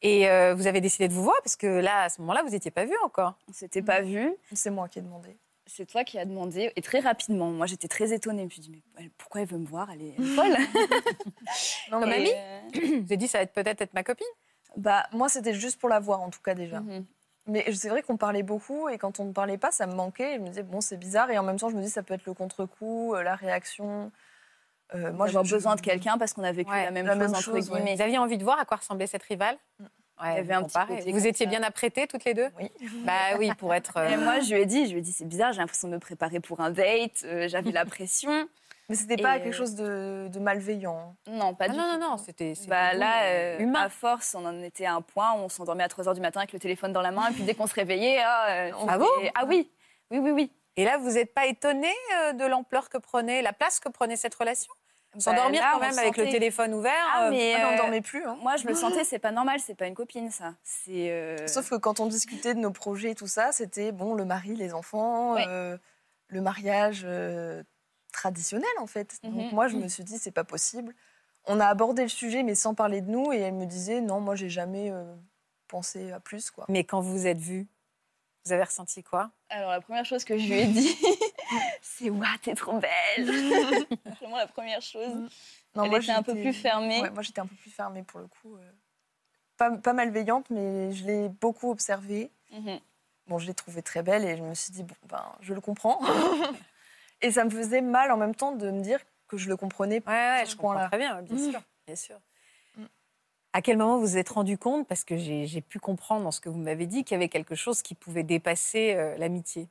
[0.01, 2.49] Et euh, vous avez décidé de vous voir parce que là, à ce moment-là, vous
[2.51, 3.35] n'étiez pas vus encore.
[3.49, 4.33] On s'était pas vu.
[4.53, 5.37] c'est moi qui ai demandé.
[5.71, 7.49] C'est toi qui as demandé, et très rapidement.
[7.51, 8.41] Moi, j'étais très étonnée.
[8.41, 9.89] Je me suis dit, mais pourquoi elle veut me voir?
[9.91, 10.57] Elle est, folle.
[11.91, 12.59] Non, Comme mais- amie euh,
[12.99, 14.27] Vous avez dit, ça va être peut-être être ma copine
[14.77, 16.79] Bah, moi, c'était juste pour la voir, en tout cas, déjà.
[16.81, 17.05] mhm.
[17.47, 20.35] Mais c'est vrai qu'on parlait beaucoup, et quand on ne parlait pas, ça me manquait.
[20.35, 22.13] Je me disais, bon, c'est bizarre, et en même temps, je me dis, ça peut
[22.13, 24.11] être le contre-coup, euh, la réaction.
[24.95, 27.19] Euh, Moi, je- besoin de quelqu'un parce qu'on a vécu Ouais, la même la chose,
[27.21, 27.77] même entre chose, ouais.
[27.77, 27.95] guillemets.
[27.95, 29.85] Vous aviez envie de voir à quoi ressemblait cette rivale Mm.
[30.21, 30.97] Ouais, Il y avait un bon, petit pareil.
[30.99, 31.49] côté Vous étiez ça.
[31.49, 32.49] bien apprêtées toutes les deux?
[32.59, 32.69] Oui.
[33.05, 33.93] Bah oui, pour être.
[33.97, 35.87] euh, Et moi, je lui ai dit, je lui ai dit, c'est bizarre, j'ai l'impression
[35.87, 37.23] de me préparer pour un date.
[37.23, 38.47] euh, J'avais la pression.
[38.89, 41.15] Mais c'était pas Et- quelque chose de, de malveillant?
[41.27, 41.99] Non, pas ah du non, tout.
[41.99, 42.55] non, non, c'était.
[42.55, 43.81] c'était Bah là, euh, euh, humain.
[43.83, 46.39] à force, on en était à un point où on s'endormait à 3h du matin
[46.39, 47.29] avec le téléphone dans la main.
[47.29, 49.05] Et puis dès qu'on se réveillait, ah, euh, Ah bon?
[49.35, 49.69] Ah oui,
[50.09, 50.51] oui, oui, oui.
[50.75, 51.91] Et là, vous n'êtes pas étonné
[52.23, 54.73] euh, de l'ampleur que prenait, la place que prenait cette relation?
[55.17, 57.73] S'endormir Bah, là, quand on même avec le téléphone ouvert Ah, euh, mais Ah, on
[57.73, 58.23] euh, dormait plus.
[58.25, 58.37] hein.
[58.41, 60.53] moi, je le sentais, c'est pas normal, c'est pas une copine, ça.
[60.63, 61.09] C'est.
[61.11, 64.25] euh, Sauf que quand on discutait de nos projets et tout ça, c'était bon, le
[64.25, 65.45] mari, les enfants, Ouais.
[65.47, 65.77] euh,
[66.27, 67.63] le mariage euh,
[68.11, 69.17] traditionnel en fait.
[69.23, 69.55] Donc Mhm.
[69.55, 70.93] moi, je me suis dit, c'est pas possible.
[71.45, 74.19] On a abordé le sujet, mais sans parler de nous, et elle me disait, non,
[74.19, 75.15] moi, j'ai jamais euh,
[75.67, 76.65] pensé à plus, quoi.
[76.69, 77.67] Mais quand vous vous êtes vus,
[78.49, 79.29] vous avez ressenti quoi?
[79.49, 80.97] Alors, la première chose que je lui ai dit,
[81.83, 83.25] c'est Waouh, t'es trop belle
[84.19, 85.29] Vraiment la première chose.
[85.75, 86.99] Non, Elle était un peu plus fermée.
[87.01, 88.57] Ouais, moi, j'étais un peu plus fermée pour le coup.
[88.57, 88.71] euh.
[89.57, 92.31] Pas, pas malveillante, mais je l'ai beaucoup observée.
[92.51, 92.79] Mhm.
[93.27, 95.61] Bon, je l'ai trouvée très belle et je me suis dit, bon, ben, je le
[95.61, 95.99] comprends.
[97.21, 100.01] et ça me faisait mal en même temps de me dire que je le comprenais
[100.07, 100.87] Ouais, ouais, je comprends point-là.
[100.87, 101.51] très bien, bien Mm.
[101.51, 102.19] sûr, bien sûr.
[103.53, 106.39] À quel moment vous vous êtes rendu compte, parce que j'ai pu comprendre dans ce
[106.39, 109.67] que vous m'avez dit, qu'il y avait quelque chose qui pouvait dépasser euh, l'amitié?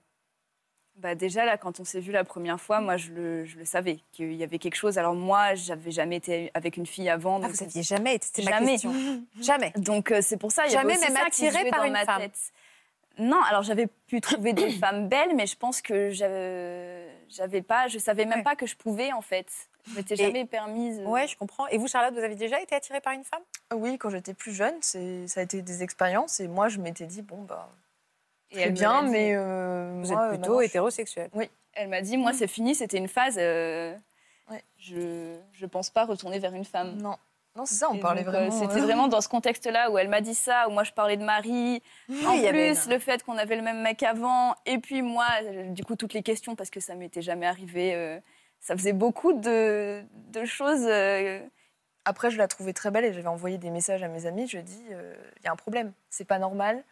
[0.97, 3.65] Bah déjà, là, quand on s'est vu la première fois, moi, je le, je le
[3.65, 4.99] savais, qu'il y avait quelque chose.
[4.99, 7.37] Alors moi, j'avais jamais été avec une fille avant.
[7.37, 8.93] Ah, donc Vous ça- n'aviez jamais été, c'était ma question.
[9.41, 9.73] Jamais.
[9.77, 11.93] Donc euh, c'est pour ça, il y avait Jamais aussi même jouait par dans une
[11.93, 12.23] ma femme.
[12.23, 12.53] tête.
[13.21, 17.87] Non, alors j'avais pu trouver des femmes belles, mais je pense que j'avais j'avais pas,
[17.87, 18.43] je savais même Ouais.
[18.45, 19.47] pas que je pouvais en fait.
[19.91, 21.01] Je m'étais Et- jamais permise.
[21.01, 21.67] euh, Ouais, je comprends.
[21.69, 23.43] Et vous, Charlotte, vous avez déjà été attirée par une femme?
[23.75, 26.41] Oui, quand j'étais plus jeune, c'est- ça a été des expériences.
[26.41, 27.69] Et moi, je m'étais dit, bon, bah,
[28.51, 29.11] Et très bien, dit.
[29.11, 29.33] mais.
[29.35, 31.31] euh, Vous moi, êtes plutôt maintenant, je- hétérosexuel.
[31.75, 33.37] Elle m'a dit, moi, c'est fini, c'était une phase.
[33.39, 33.95] euh,
[34.51, 34.65] Ouais.
[34.79, 36.97] Je je pense pas retourner vers une femme.
[36.97, 37.17] Non,
[37.55, 38.51] non c'est ça, on Et parlait donc, euh, vraiment.
[38.51, 41.19] C'était euh, vraiment dans ce contexte-là où elle m'a dit ça, où moi je parlais
[41.19, 41.83] de Marie.
[42.27, 44.55] En il y avait plus, le fait qu'on avait le même mec avant.
[44.65, 45.27] Et puis moi,
[45.69, 47.95] du coup, toutes les questions, parce que ça m'était jamais arrivé.
[48.61, 50.85] Ça faisait beaucoup de, de choses.
[50.87, 51.41] euh,
[52.05, 54.47] Après, je la trouvais très belle et j'avais envoyé des messages à mes amis.
[54.49, 56.85] Je dit, euh, il y a un problème, c'est pas normal.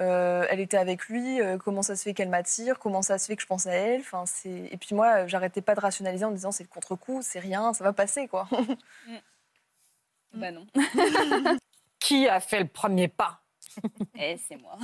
[0.00, 3.26] Euh, elle était avec lui, euh, comment ça se fait qu'elle m'attire, comment ça se
[3.26, 4.00] fait que je pense à elle?
[4.00, 4.48] Enfin, c'est...
[4.70, 7.74] Et puis moi, j'arrêtais pas de rationaliser en me disant, c'est le contre-coup, c'est rien,
[7.74, 8.48] ça va passer, quoi.
[10.34, 10.66] Bah non.
[12.00, 13.41] Qui a fait le premier pas?
[14.18, 14.76] Eh, c'est moi.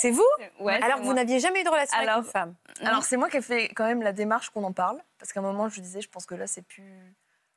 [0.00, 0.22] C'est vous
[0.60, 3.36] Ouais, Alors, vous n'aviez jamais eu de relation avec une femme Alors, c'est moi qui
[3.38, 4.98] ai fait quand même la démarche qu'on en parle.
[5.18, 6.84] Parce qu'à un moment, je disais, je pense que là, c'est plus...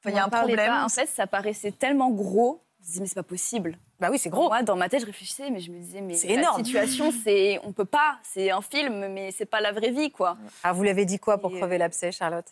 [0.04, 0.58] Enfin, il y a un problème.
[0.68, 0.84] pas.
[0.84, 2.64] En fait, ça paraissait tellement gros.
[2.80, 3.78] Je me disais, mais c'est pas possible.
[4.00, 4.48] Bah oui, c'est gros.
[4.48, 6.66] Moi, dans ma tête, je réfléchissais, mais je me disais, mais C'est la énorme.
[6.66, 8.18] situation, c'est, on peut pas.
[8.24, 10.38] C'est un film, mais c'est pas la vraie vie, quoi.
[10.64, 12.48] Ah, vous l'avez dit quoi pour Et, euh, crever l'abcès, Charlotte?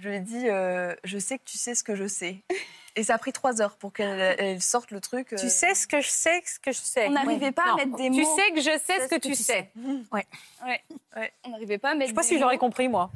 [0.00, 2.38] Je lui ai dit, euh, je sais que tu sais ce que je sais.
[2.96, 5.28] Et ça a pris trois heures pour qu'elle elle sorte le truc.
[5.28, 7.06] Tu euh, sais ce que je sais, ce que je sais.
[7.06, 8.36] On n'arrivait pas à mettre des Tu mots.
[8.36, 9.70] sais que je sais ce que tu sais.
[10.12, 10.26] Ouais.
[11.44, 13.10] On n'arrivait pas à Je mettre sais pas si j'aurais compris, moi.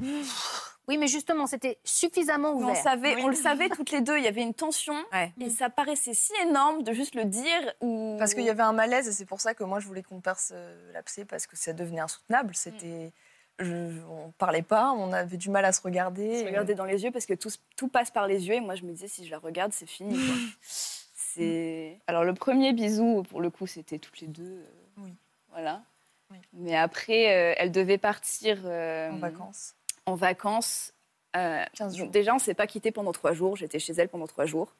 [0.88, 2.70] Oui, mais justement, c'était suffisamment ouvert.
[2.70, 4.96] On, savait, on le savait toutes les deux, il y avait une tension.
[5.12, 5.32] Ouais.
[5.40, 7.72] Et ça paraissait si énorme de juste le dire.
[7.80, 8.16] Ou...
[8.18, 10.20] Parce qu'il y avait un malaise et c'est pour ça que moi je voulais qu'on
[10.20, 12.54] perce euh, l'abcès parce que ça devenait insoutenable.
[12.56, 13.12] C'était,
[13.58, 16.40] je- on parlait pas, on avait du mal à se regarder.
[16.40, 18.74] se regarder dans les yeux parce que tout, tout passe par les yeux et moi
[18.74, 20.34] je me disais si je la regarde c'est fini quoi.
[21.14, 24.64] c'est alors le premier bisou pour le coup c'était toutes les deux euh,
[24.98, 25.14] Oui.
[25.50, 25.82] voilà
[26.30, 26.36] Oui.
[26.52, 29.74] mais après euh, elle devait partir euh, en vacances.
[30.06, 30.92] en vacances
[31.36, 32.08] euh, 15 jours.
[32.08, 34.74] déjà on s'est pas quitté pendant trois jours j'étais chez elle pendant trois jours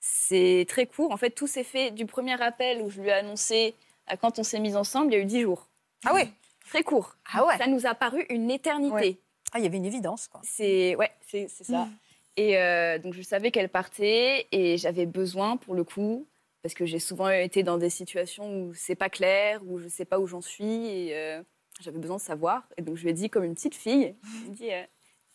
[0.00, 3.12] c'est très court en fait tout s'est fait du premier appel où je lui ai
[3.12, 3.74] annoncé
[4.06, 5.66] à quand on s'est mis ensemble il y a eu dix jours
[6.04, 6.30] Ah oui.
[6.68, 7.56] Très court Ah ouais.
[7.58, 9.18] ça nous a paru une éternité Ouais.
[9.52, 10.40] Ah, il y avait une évidence, quoi.
[10.44, 11.88] c'est ouais, c'est ça.
[12.36, 16.26] Et euh, donc je savais qu'elle partait et j'avais besoin pour le coup
[16.62, 20.04] parce que j'ai souvent été dans des situations où c'est pas clair, où je sais
[20.04, 21.42] pas où j'en suis et euh,
[21.80, 22.68] j'avais besoin de savoir.
[22.76, 24.82] Et donc je lui ai dit comme une petite fille, je lui ai dit euh,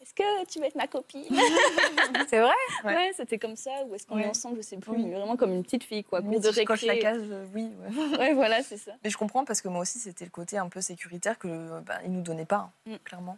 [0.01, 1.23] est-ce que tu veux être ma copine
[2.27, 2.51] C'est vrai
[2.83, 2.95] Ouais.
[2.95, 4.23] Ouais, c'était comme ça ou est-ce qu'on Ouais.
[4.23, 5.03] est ensemble, je sais plus, Oui.
[5.05, 7.11] mais vraiment comme une petite fille quoi, Mais cours de je coche la récré.
[7.11, 7.69] case, euh, oui.
[7.79, 7.89] ouais.
[8.19, 8.93] Ouais, voilà, c'est ça.
[9.03, 11.81] Mais je comprends parce que moi aussi c'était le côté un peu sécuritaire que euh,
[11.81, 12.95] bah, nous donnait pas, hein, Mm.
[13.03, 13.37] clairement.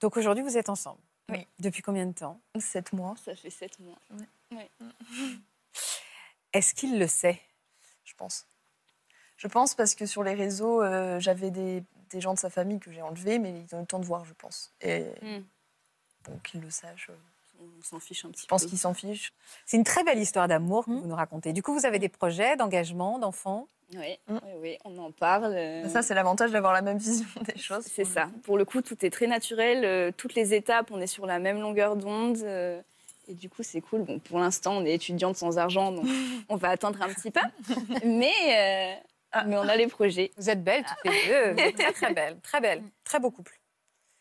[0.00, 1.00] Donc aujourd'hui, vous êtes ensemble.
[1.30, 1.46] Oui.
[1.58, 2.40] Depuis combien de temps?
[2.58, 3.98] Sept mois, Ça fait sept mois.
[6.52, 7.40] Est-ce qu'il le sait?
[8.04, 8.46] Je pense.
[9.36, 12.78] Je pense parce que sur les réseaux, euh, j'avais des, des gens de sa famille
[12.80, 14.72] que j'ai enlevés, mais ils ont eu le temps de voir, je pense.
[14.80, 15.38] Et Mm.
[16.24, 17.10] bon, qu'ils le sachent.
[17.10, 17.14] euh,
[17.60, 18.68] On s'en fiche un petit Je pense peu.
[18.68, 19.32] qu'ils s'en fichent.
[19.66, 21.00] C'est une très belle histoire d'amour que Mhm.
[21.00, 21.52] vous nous racontez.
[21.52, 23.66] Du coup, vous avez des projets d'engagement, d'enfants?
[23.94, 24.38] Oui, Mm.
[24.44, 25.54] oui, oui, on en parle.
[25.56, 27.84] euh, Ça, c'est l'avantage d'avoir la même vision des choses.
[27.84, 28.28] C'est ça.
[28.44, 29.84] Pour le coup, tout est très naturel.
[29.84, 32.36] euh, toutes les étapes, on est sur la même longueur d'onde.
[33.30, 34.02] et du coup, c'est cool.
[34.04, 36.04] Bon, pour l'instant, on est étudiante sans argent, donc
[36.48, 37.40] on va attendre un petit peu.
[38.04, 38.94] Mais, euh,
[39.32, 39.44] Ah.
[39.44, 40.30] mais on a les projets.
[40.36, 41.52] Vous êtes belles toutes les deux.
[41.52, 42.40] Vous êtes très, très belles.
[42.40, 42.82] Très belles.
[43.04, 43.60] Très beau couple.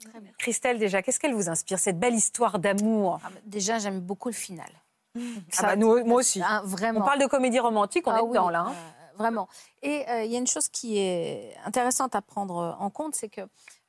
[0.10, 0.32] Très bien.
[0.38, 3.20] Christelle, déjà, qu'est-ce qu'elle vous inspire, cette belle histoire d'amour?
[3.24, 4.70] Ah, bah, Déjà, j'aime beaucoup le final.
[5.16, 5.22] Ah
[5.64, 6.42] bah, nous- Moi aussi.
[6.44, 7.00] Hein, vraiment.
[7.02, 8.60] On parle de comédie romantique, on Ah est oui, dedans, là.
[8.68, 8.72] hein.
[8.76, 9.48] euh, vraiment.
[9.82, 13.30] Et euh, il y a une chose qui est intéressante à prendre en compte, c'est
[13.30, 13.42] que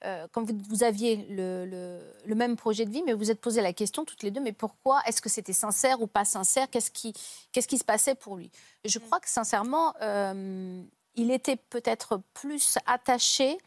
[0.07, 3.31] euh, quand vous, vous aviez le, le- le même projet de vie, mais vous vous
[3.31, 6.25] êtes posé la question toutes les deux, mais pourquoi Est-ce que c'était sincère ou pas
[6.25, 6.71] sincère?
[6.71, 7.13] Qu'est-ce qui,
[7.53, 8.51] qu'est-ce qui se passait pour lui?
[8.87, 10.83] Je crois que sincèrement, euh,
[11.19, 13.59] il était peut-être plus attaché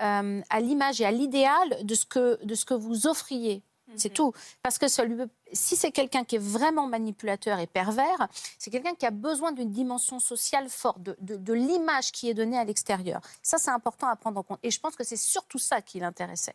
[0.00, 3.62] euh, à l'image et à l'idéal de, ce que, de ce que vous offriez.
[3.96, 4.34] C'est tout.
[4.62, 5.16] Parce que ça lui-
[5.54, 9.70] si c'est quelqu'un qui est vraiment manipulateur et pervers, c'est quelqu'un qui a besoin d'une
[9.72, 13.22] dimension sociale forte, de, de- de l'image qui est donnée à l'extérieur.
[13.42, 14.58] Ça, c'est important à prendre en compte.
[14.62, 16.54] Et je pense que c'est surtout ça qui l'intéressait,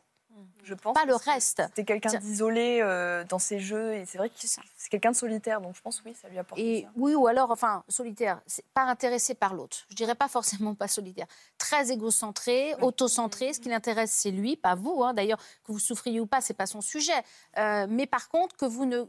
[0.64, 0.94] Je pense.
[0.94, 1.62] pas le reste.
[1.68, 3.94] C'était quelqu'un d'isolé euh, dans ses jeux.
[3.96, 5.60] Et c'est vrai que C'est quelqu'un de solitaire.
[5.62, 6.92] Donc je pense, oui, ça lui apporte Et ça.
[6.96, 9.78] oui, ou alors, enfin, solitaire, c'est pas intéressé par l'autre.
[9.90, 11.28] Je dirais pas forcément pas solitaire.
[11.58, 13.54] Très égocentré, autocentré.
[13.54, 15.04] Ce qui l'intéresse, c'est lui, pas vous.
[15.04, 15.14] hein.
[15.14, 17.22] D'ailleurs, que vous souffriez ou pas, c'est pas son sujet.
[17.58, 19.04] Euh, mais par contre, que vous ne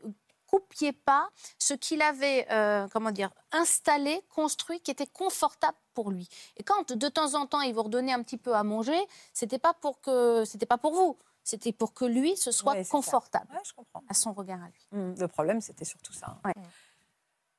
[0.47, 6.29] coupiez pas ce qu'il avait, euh, comment dire, installé, construit, qui était confortable pour lui.
[6.57, 8.99] Et quand de temps en temps il vous redonnait un petit peu à manger,
[9.33, 11.17] c'était pas pour que, c'était pas pour vous.
[11.47, 14.03] C'était pour que lui se soit Ouais, confortable Ouais, je comprends.
[14.09, 14.87] à son regard à lui.
[14.93, 16.29] Hum, Le problème, c'était surtout ça.
[16.29, 16.41] hein.
[16.57, 16.63] Ouais.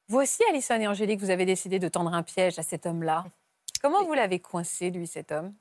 [0.07, 3.25] Vous aussi, Alison et Angélique, vous avez décidé de tendre un piège à cet homme-là.
[3.81, 5.53] Comment vous l'avez coincé, lui, cet homme?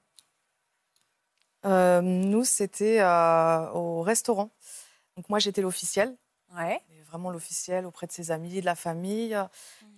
[1.66, 4.50] Euh, nous, c'était euh, au restaurant.
[5.16, 6.16] Donc moi, j'étais l'officiel,
[6.56, 6.80] Ouais.
[7.08, 9.38] vraiment l'officiel auprès de ses amis, de la famille.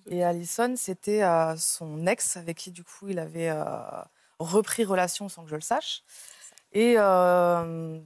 [0.09, 3.65] Et Alison, c'était euh, son ex avec qui, du coup, il avait euh,
[4.39, 6.03] repris relation sans que je le sache.
[6.73, 7.99] Et euh,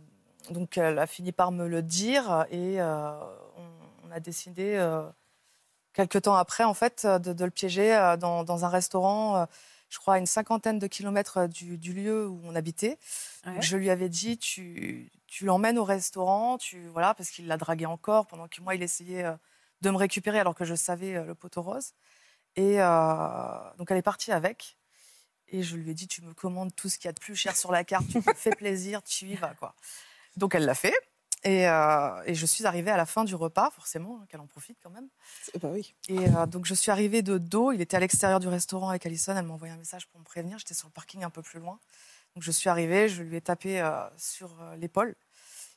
[0.51, 3.19] donc, elle a fini par me le dire et on,
[4.05, 4.79] on a décidé,
[5.93, 9.47] quelques temps après, en fait, de, de le piéger dans, dans un restaurant,
[9.89, 12.99] je crois, à une cinquantaine de kilomètres du, du lieu où on habitait.
[13.45, 13.61] Ouais.
[13.61, 17.87] Je lui avais dit, tu, tu l'emmènes au restaurant, tu, voilà, parce qu'il l'a dragué
[17.87, 19.37] encore, pendant que moi, il essayait euh,
[19.81, 21.93] de me récupérer alors que je savais euh, le poteau rose.
[22.57, 24.77] Et euh, donc, elle est partie avec.
[25.47, 27.37] Et je lui ai dit, tu me commandes tout ce qu'il y a de plus
[27.37, 29.55] cher sur la carte, tu me fais plaisir, tu y vas.
[29.55, 29.75] Quoi.
[30.37, 30.95] Donc, elle l'a fait.
[31.45, 34.47] Et, euh, et je suis arrivée à la fin du repas, forcément, hein, qu'elle en
[34.47, 35.09] profite quand même.
[35.61, 35.95] Bah oui.
[36.09, 37.71] Et euh, donc, je suis arrivée de dos.
[37.71, 39.37] Il était à l'extérieur du restaurant avec Alison.
[39.37, 40.59] Elle m'a envoyé un message pour me prévenir.
[40.59, 41.79] J'étais sur le parking un peu plus loin.
[42.35, 43.09] Donc, je suis arrivée.
[43.09, 45.15] Je lui ai tapé euh, sur euh, l'épaule.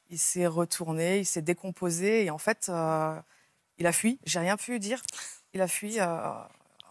[0.09, 2.25] Il s'est retourné, il s'est décomposé.
[2.25, 3.19] Et en fait, euh,
[3.77, 4.19] il a fui.
[4.25, 5.01] J'ai rien pu dire.
[5.53, 6.05] Il a fui euh,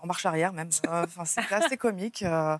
[0.01, 0.71] en marche arrière, même.
[0.87, 2.23] Euh, Enfin, C'était assez comique.
[2.23, 2.59] euh,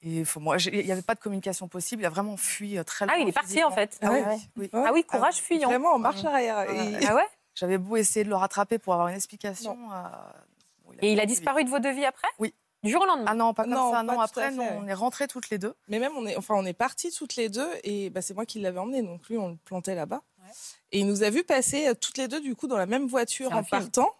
[0.00, 2.02] et faut, moi, j'ai- il n'y avait pas de communication possible.
[2.02, 3.14] Il a vraiment fui euh, très loin.
[3.16, 3.98] Ah, il est parti, en fait.
[4.00, 4.38] Ah, oui, Ouais.
[4.56, 4.70] oui.
[4.72, 5.68] Ah oui, courage fuyant.
[5.70, 6.70] Vraiment en marche arrière.
[6.70, 9.76] Et- Ah ouais J'avais beau essayer de le rattraper pour avoir une explication.
[9.92, 10.02] euh,
[10.84, 12.28] bon, Et il a disparu de vos devis après?
[12.38, 12.54] Oui.
[12.84, 13.96] Du jour au lendemain Ah non, pas comme Non, ça.
[13.96, 14.76] pas Non, après, ouais.
[14.78, 15.74] on est rentrés toutes les deux.
[15.88, 18.46] Mais même, on est, enfin, on est partis toutes les deux et bah, c'est moi
[18.46, 19.02] qui l'avais emmené.
[19.02, 20.22] Donc lui, on le plantait là-bas.
[20.40, 20.50] Ouais.
[20.92, 23.06] Et il nous a vu passer euh, toutes les deux, du coup, dans la même
[23.08, 23.82] voiture en film.
[23.82, 24.12] partant.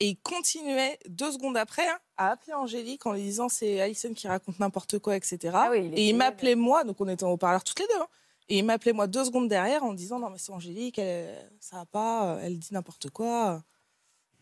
[0.00, 4.12] Et il continuait deux secondes après hein, à appeler Angélique en lui disant c'est Alison
[4.12, 5.38] qui raconte n'importe quoi, etc.
[5.54, 8.00] Ah oui, il et il m'appelait moi, donc on était en haut-parleur toutes les deux.
[8.00, 8.08] hein.
[8.48, 11.76] Et il m'appelait moi deux secondes derrière en disant non mais c'est Angélique, elle, ça
[11.76, 13.62] va pas, euh, elle dit n'importe quoi.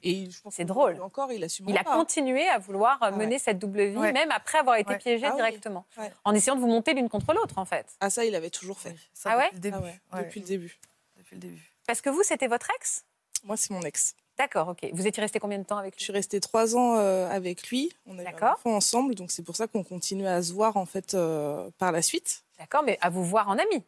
[0.03, 1.01] Et je pense C'est drôle.
[1.01, 1.93] Encore, il assume Il a pas.
[1.95, 1.97] hein.
[1.99, 3.17] continué à vouloir euh, Ah ouais.
[3.19, 4.13] mener cette double vie, Ouais.
[4.13, 4.99] même après avoir été Ouais.
[4.99, 5.37] piégé Ah oui.
[5.37, 5.85] directement.
[5.97, 6.13] Ouais.
[6.25, 7.87] En essayant de vous monter l'une contre l'autre, en fait.
[8.01, 8.91] Ah ça, il avait toujours fait.
[8.91, 9.77] Oui, ça, Ah ouais depuis le début.
[9.77, 10.79] Ah ouais, Ouais, depuis le début.
[11.17, 11.71] depuis le début.
[11.87, 13.05] Parce que vous, c'était votre ex?
[13.45, 14.15] Moi, c'est mon ex.
[14.39, 14.89] D'accord, ok.
[14.93, 17.69] Vous étiez resté combien de temps avec Je lui suis restée trois ans euh, avec
[17.69, 17.93] lui.
[18.07, 18.53] On a eu un D'accord.
[18.55, 21.93] enfant ensemble, donc c'est pour ça qu'on continue à se voir en fait euh, par
[21.93, 22.43] la suite.
[22.59, 23.85] D'accord, mais à vous voir en ami?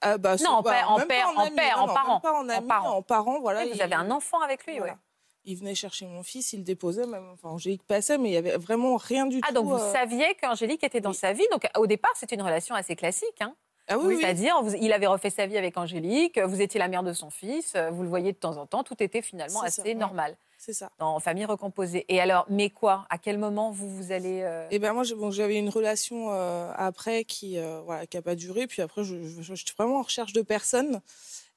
[0.00, 2.14] Ah, bah, c'est- en bah, père- en père- en non, en non, parent.
[2.14, 2.96] en parent.
[2.96, 3.60] en parent, voilà.
[3.62, 4.94] Oui, vous il- avez un enfant avec lui, voilà.
[4.94, 4.98] ouais.
[5.46, 7.26] Il venait chercher mon fils, il le déposait, même.
[7.34, 9.54] Enfin, Angélique passait, mais il y avait vraiment rien du Ah, tout.
[9.54, 11.16] donc vous euh, saviez qu'Angélique était dans oui.
[11.16, 11.46] sa vie.
[11.52, 13.40] Donc au départ, c'était une relation assez classique.
[13.40, 13.54] Hein.
[13.86, 14.18] Ah oui, oui.
[14.20, 17.76] C'est-à-dire, il avait refait sa vie avec Angélique, vous étiez la mère de son fils,
[17.92, 18.82] vous le voyez de temps en temps.
[18.82, 19.94] Tout était finalement C'est assez ça, ouais.
[19.94, 20.90] normal c'est ça.
[20.98, 22.06] dans famille recomposée.
[22.08, 23.04] Et alors, mais quoi?
[23.10, 26.72] À quel moment vous vous allez euh, Et ben moi, bon, j'avais une relation euh,
[26.76, 28.66] après qui voilà, qui a pas duré.
[28.66, 31.02] Puis après, je, je- j'étais vraiment en recherche de personne.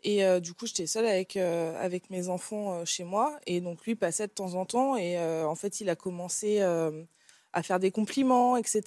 [0.03, 3.37] Et euh, du coup, j'étais seule avec, euh, avec mes enfants euh, chez moi.
[3.47, 4.95] Et donc, lui passait de temps en temps.
[4.95, 8.81] Et en fait, il a commencé à faire des compliments, etc.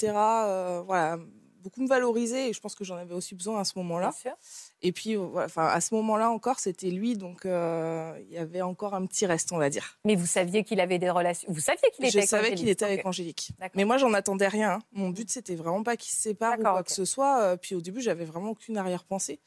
[0.86, 1.18] Voilà,
[1.62, 2.48] beaucoup me valoriser.
[2.48, 4.12] Et je pense que j'en avais aussi besoin à ce moment-là.
[4.82, 7.16] Et puis, voilà, enfin, à ce moment-là encore, c'était lui.
[7.16, 9.98] Donc, il y avait encore un petit reste, on va dire.
[10.04, 11.50] Mais vous saviez qu'il avait des relations.
[11.52, 12.72] Vous saviez qu'il était Je avec savais qu'il Angélique.
[12.72, 13.06] était avec.
[13.06, 13.50] Angélique.
[13.74, 14.74] Mais moi, j'en attendais rien.
[14.74, 14.78] hein.
[14.92, 17.56] Mon but, c'était vraiment pas qu'ils se séparent ou quoi que ce soit.
[17.58, 19.40] Puis au début, j'avais vraiment aucune arrière-pensée.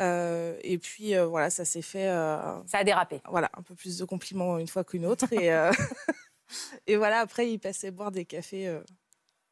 [0.00, 2.08] Euh, et puis, euh, voilà, ça s'est fait.
[2.08, 3.20] euh, Ça a dérapé.
[3.28, 5.32] voilà, un peu plus de compliments une fois qu'une autre.
[5.32, 5.50] Et,
[6.86, 8.66] et voilà, après, il passait boire des cafés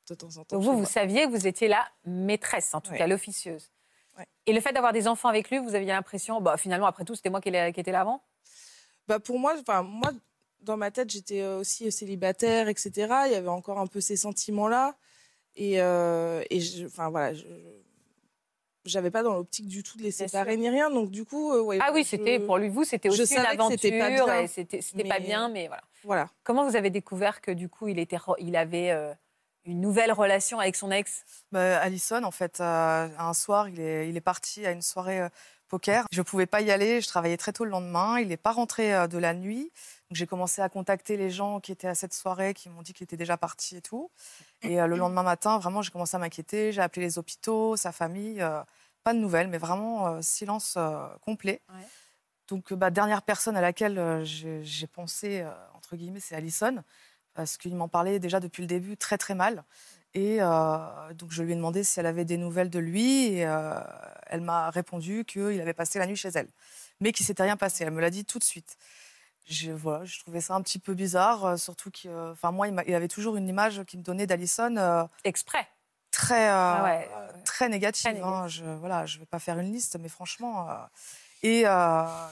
[0.09, 0.57] de temps en temps.
[0.57, 0.87] Donc vous, vous moi.
[0.87, 2.99] saviez que vous étiez la maîtresse, en tout Ouais.
[2.99, 3.71] cas l'officieuse.
[4.17, 4.27] Ouais.
[4.47, 7.15] Et le fait d'avoir des enfants avec lui, vous aviez l'impression, bah, finalement, après tout,
[7.15, 8.23] c'était moi qui, qui étais là avant?
[9.09, 10.13] Bah, pour moi, moi,
[10.61, 12.91] dans ma tête, j'étais aussi célibataire, etc.
[13.27, 14.97] Il y avait encore un peu ces sentiments-là.
[15.57, 17.45] Et, et je- voilà, je-
[18.89, 20.91] j'avais pas dans l'optique du tout de les séparer ni rien.
[20.91, 23.79] Donc, du coup, euh, ouais, Ah oui, c'était pour lui, vous, c'était aussi une aventure.
[23.81, 25.83] c'était pas bien, c'était c'était pas mais- bien, mais voilà.
[26.05, 26.31] Voilà.
[26.45, 29.13] Comment vous avez découvert que du coup, il, était, il avait euh,
[29.65, 31.25] une nouvelle relation avec son ex?
[31.53, 35.21] Bah, Alison, en fait, euh, un soir, il est, il est parti à une soirée
[35.21, 35.29] euh,
[35.69, 36.05] poker.
[36.13, 38.21] Je ne pouvais pas y aller, je travaillais très tôt le lendemain.
[38.21, 39.73] Il n'est pas rentré euh, de la nuit.
[40.11, 43.05] J'ai commencé à contacter les gens qui étaient à cette soirée, qui m'ont dit qu'il
[43.05, 44.11] était déjà parti et tout.
[44.63, 46.73] Et euh, le lendemain matin, vraiment, j'ai commencé à m'inquiéter.
[46.73, 48.41] J'ai appelé les hôpitaux, sa famille.
[48.41, 48.63] euh,
[49.03, 50.77] pas de nouvelles, mais vraiment euh, silence
[51.23, 51.61] complet.
[51.69, 51.87] Ouais.
[52.49, 56.83] Donc, bah, dernière personne à laquelle j'ai pensé, entre guillemets, c'est Alison,
[57.35, 59.65] parce qu'il m'en parlait déjà depuis le début très très mal.
[60.15, 63.47] Et euh, donc, je lui ai demandé si elle avait des nouvelles de lui, et
[63.47, 63.79] euh,
[64.27, 66.49] elle m'a répondu qu'il avait passé la nuit chez elle,
[67.01, 67.85] mais qu'il s'était rien passé.
[67.85, 68.79] Elle me l'a dit tout de suite.
[69.49, 72.67] Je, voilà, je trouvais ça un petit peu bizarre, euh, surtout que, euh, enfin, moi,
[72.69, 75.69] il, il avait toujours une image qu'il me donnait d'Alison euh, Exprès.
[76.11, 77.43] très, Ah ouais, ouais.
[77.45, 78.11] très négative.
[78.11, 78.49] Très hein.
[78.49, 80.67] Je voilà, je vais pas faire une liste, mais franchement.
[81.43, 81.63] et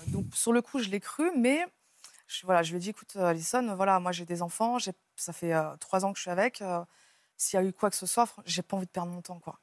[0.09, 1.64] donc sur le coup, je l'ai cru, mais
[2.27, 4.79] je, voilà, je lui ai dit, écoute, Alison, voilà, moi j'ai des enfants,
[5.16, 6.62] ça fait euh, trois ans que je suis avec.
[6.62, 6.81] euh,
[7.37, 9.38] S'il y a eu quoi que ce soit, j'ai pas envie de perdre mon temps,
[9.38, 9.59] quoi.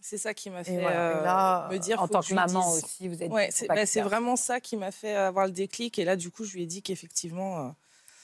[0.00, 2.72] C'est ça qui m'a fait voilà, euh, là, me dire en faut tant que maman
[2.74, 2.84] dise.
[2.84, 5.98] aussi, vous êtes Ouais, c'est bah, vraiment ça qui m'a fait avoir le déclic.
[5.98, 7.70] Et là, du coup, je lui ai dit qu'effectivement, euh,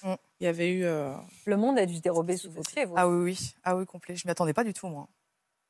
[0.04, 0.14] Mm.
[0.40, 0.84] il y avait eu.
[0.84, 1.12] euh,
[1.44, 2.84] Le monde a dû se dérober sous vos pieds.
[2.84, 2.94] vous.
[2.96, 4.16] Ah oui, oui, ah oui, complet.
[4.16, 5.06] Je m'y attendais pas du tout, moi.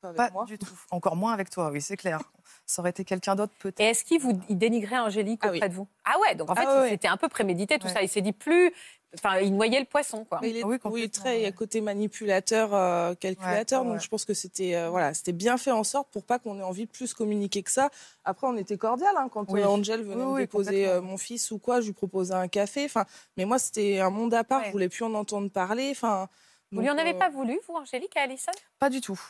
[0.00, 0.44] pas avec Pas moi.
[0.46, 0.74] du tout.
[0.90, 2.18] Encore moins avec toi, oui, c'est clair.
[2.66, 3.78] Ça aurait été quelqu'un d'autre, peut-être.
[3.80, 5.68] Et est-ce qu'il vous il dénigrait Angélique Ah auprès oui.
[5.68, 5.86] de vous?
[6.04, 6.88] Ah ouais, donc en Ah fait, ouais.
[6.90, 7.92] c'était un peu prémédité tout Ouais.
[7.92, 8.02] ça.
[8.02, 8.72] Il s'est dit plus.
[9.14, 10.38] Enfin, il noyait le poisson, quoi.
[10.40, 11.52] Mais il est, Ah oui, très ouais.
[11.52, 13.82] côté manipulateur, euh, calculateur.
[13.82, 16.24] Ouais, ouais, donc, je pense que c'était euh, voilà, c'était bien fait en sorte pour
[16.24, 17.90] pas qu'on ait envie de plus communiquer que ça.
[18.24, 19.60] Après, on était cordial hein, quand Oui.
[19.60, 22.48] euh, Angel venait Oui, me déposer euh, mon fils ou quoi, je lui proposais un
[22.48, 22.86] café.
[22.86, 23.04] Enfin,
[23.36, 24.60] mais moi, c'était un monde à part.
[24.60, 24.66] Ouais.
[24.68, 25.88] Je voulais plus en entendre parler.
[25.90, 26.28] Enfin,
[26.70, 28.52] Vous lui en avez euh, pas voulu, vous, Angélique, à Alison?
[28.78, 29.20] Pas du tout.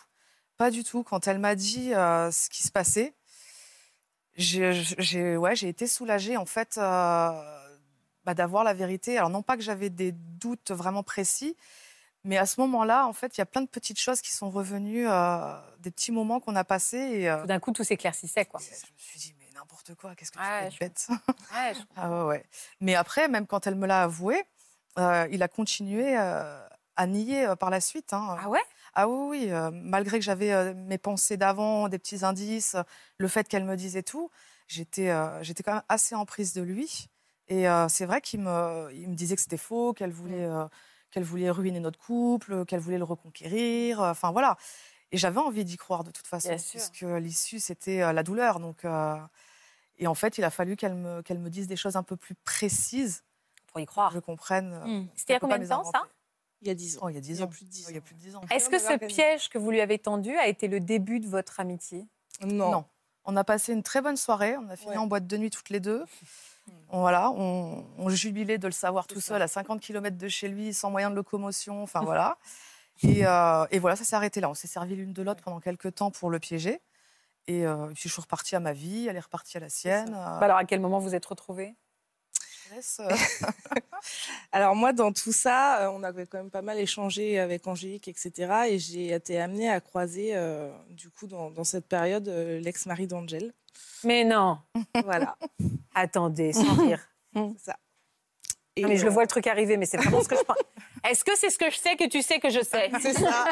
[0.59, 1.03] Pas du tout.
[1.03, 3.15] Quand elle m'a dit euh, ce qui se passait,
[4.37, 7.62] j'ai j'ai- ouais, j'ai été soulagée en fait euh,
[8.25, 9.17] bah, d'avoir la vérité.
[9.19, 11.57] Alors non pas que j'avais des doutes vraiment précis,
[12.25, 14.51] mais à ce moment-là, en fait, il y a plein de petites choses qui sont
[14.51, 16.97] revenues, euh, des petits moments qu'on a passés.
[16.99, 18.61] Et, euh, Tout d'un coup, tout s'éclaircissait, quoi.
[18.61, 21.07] je me suis dit, mais n'importe quoi, qu'est-ce que Ouais, tu fais de bête?
[21.09, 22.45] Ouais, je- ah ouais.
[22.81, 24.41] Mais après, même quand elle me l'a avoué,
[24.99, 26.65] euh, il a continué euh,
[26.97, 28.13] à nier par la suite.
[28.13, 28.37] hein.
[28.39, 28.61] Ah ouais?
[28.95, 32.77] Ah oui, oui, malgré que j'avais mes pensées d'avant, des petits indices,
[33.17, 34.31] le fait qu'elle me disait tout,
[34.69, 37.09] j'étais j'étais quand même assez en prise de lui.
[37.49, 40.65] Et euh, c'est vrai qu'il me, il me disait que c'était faux, qu'elle voulait, euh,
[41.11, 44.01] qu'elle voulait ruiner notre couple, qu'elle voulait le reconquérir.
[44.03, 44.57] euh, Enfin voilà.
[45.11, 46.81] Et j'avais envie d'y croire de toute façon, Bien sûr.
[46.81, 48.61] puisque l'issue c'était euh, la douleur.
[48.61, 49.17] Donc, euh,
[49.99, 52.17] et en fait, il a fallu qu'elle me, qu'elle me dise des choses un peu
[52.17, 53.23] plus précises,
[53.67, 54.11] Pour y que croire.
[54.13, 54.81] je comprenne.
[54.85, 55.07] Hmm.
[55.15, 56.03] C'était il y a combien de temps, ça?
[56.63, 57.01] Il y a 10 ans.
[57.05, 57.49] Oh, il y a 10 Il y a ans.
[57.49, 58.05] plus de 10 Oh, il y a ans.
[58.05, 58.41] plus de 10 ans.
[58.51, 61.59] Est-ce que ce piège que vous lui avez tendu a été le début de votre
[61.61, 62.07] amitié?
[62.41, 62.71] Non.
[62.71, 62.85] Non.
[63.25, 64.57] On a passé une très bonne soirée.
[64.57, 64.97] On a fini Ouais.
[64.97, 66.05] en boîte de nuit toutes les deux.
[66.89, 70.49] On, voilà, on, on jubilait de le savoir tout seul à 50 km de chez
[70.49, 71.83] lui, sans moyen de locomotion.
[71.83, 72.37] Enfin voilà.
[73.03, 74.51] Et, euh, et voilà, ça s'est arrêté là.
[74.51, 76.81] On s'est servi l'une de l'autre pendant quelques temps pour le piéger.
[77.49, 80.11] Et euh, puis je suis repartie à ma vie, elle est repartie à la sienne.
[80.11, 81.75] euh, Bah Alors, à quel moment vous êtes retrouvés?
[83.01, 83.09] Euh,
[84.53, 88.09] Alors moi, dans tout ça, euh, on avait quand même pas mal échangé avec Angélique,
[88.09, 88.53] etc.
[88.69, 93.07] Et j'ai été amenée à croiser, euh, du coup, dans, dans cette période, euh, l'ex-mari
[93.07, 93.53] d'Angèle.
[94.05, 94.59] Mais non
[95.05, 95.37] Voilà,
[95.95, 97.01] Attendez, sans rire.
[97.35, 97.77] c'est ça.
[98.75, 100.43] Et Non, mais je le vois le truc arriver, mais c'est vraiment ce que je
[100.43, 100.57] pense.
[101.09, 102.91] Est-ce que c'est ce que je sais que tu sais que je sais?
[103.01, 103.45] C'est ça.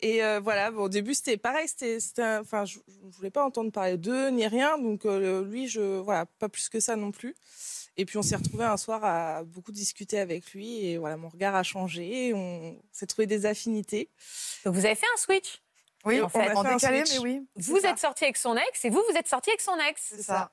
[0.00, 3.30] Et euh, voilà, bon, au début c'était pareil, c'était, c'était un- enfin, je, je voulais
[3.30, 6.96] pas entendre parler d'eux ni rien, donc euh, lui, je, voilà, pas plus que ça
[6.96, 7.34] non plus.
[7.96, 11.28] Et puis on s'est retrouvés un soir à beaucoup discuter avec lui, et voilà, mon
[11.28, 14.08] regard a changé, on s'est trouvé des affinités.
[14.64, 15.60] Donc vous avez fait un switch.
[16.04, 17.12] oui, En en, fait, on a fait un décalé, switch.
[17.22, 17.46] mais oui.
[17.56, 17.90] Vous ça.
[17.90, 20.00] êtes sorti avec son ex et vous, vous êtes sorti avec son ex.
[20.14, 20.52] C'est ça.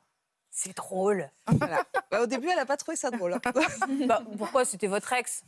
[0.49, 1.29] C'est drôle.
[1.47, 1.83] Voilà.
[2.09, 3.33] Bah, au début, elle a pas trouvé ça drôle.
[3.33, 3.41] hein.
[4.07, 4.63] Bah, pourquoi?
[4.65, 5.43] C'était votre ex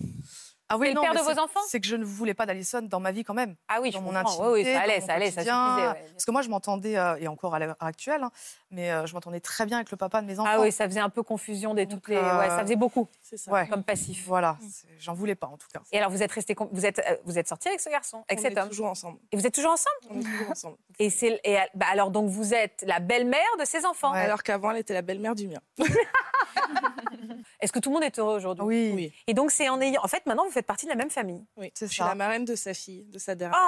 [0.70, 1.60] Ah le non, père mais de vos c'est- enfants?
[1.68, 3.56] C'est que je ne voulais pas d'Alison dans ma vie quand même.
[3.70, 4.20] Ah oui, je dans mon comprends.
[4.44, 5.88] intimité, Oui, oui, ça allait, mon ça allait, ça suffisait.
[5.88, 6.06] ouais.
[6.12, 8.32] Parce que moi, je m'entendais, euh, et encore à l'heure actuelle, hein,
[8.72, 10.50] mais euh, je m'entendais très bien avec le papa de mes enfants.
[10.54, 12.18] Ah oui, ça faisait un peu confusion des toutes les.
[12.18, 13.50] euh, Ouais, ça faisait beaucoup C'est ça.
[13.52, 13.68] Ouais.
[13.68, 14.26] comme passif.
[14.28, 15.80] Voilà, c'est- j'en voulais pas en tout cas.
[15.94, 18.40] Et alors vous êtes resté, vous êtes, euh, vous êtes sorti avec ce garçon, avec
[18.40, 19.20] on cet est homme, toujours ensemble.
[19.32, 19.96] et vous êtes toujours ensemble?
[20.10, 20.78] On est toujours ensemble.
[21.00, 24.12] Et c'est, et bah, alors donc vous êtes la belle-mère de ses enfants.
[24.12, 24.20] Ouais.
[24.20, 25.60] Alors qu'avant, elle était la belle-mère du mien.
[27.60, 30.02] Est-ce que tout le monde est heureux aujourd'hui Oui, Oui, Et donc c'est en ayant,
[30.04, 31.46] en fait maintenant vous faites partie de la même famille.
[31.58, 31.72] oui.
[31.74, 32.08] C'est Je suis ça.
[32.10, 33.60] la marraine de sa fille, de sa dernière.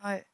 [0.00, 0.24] Ah, ouais.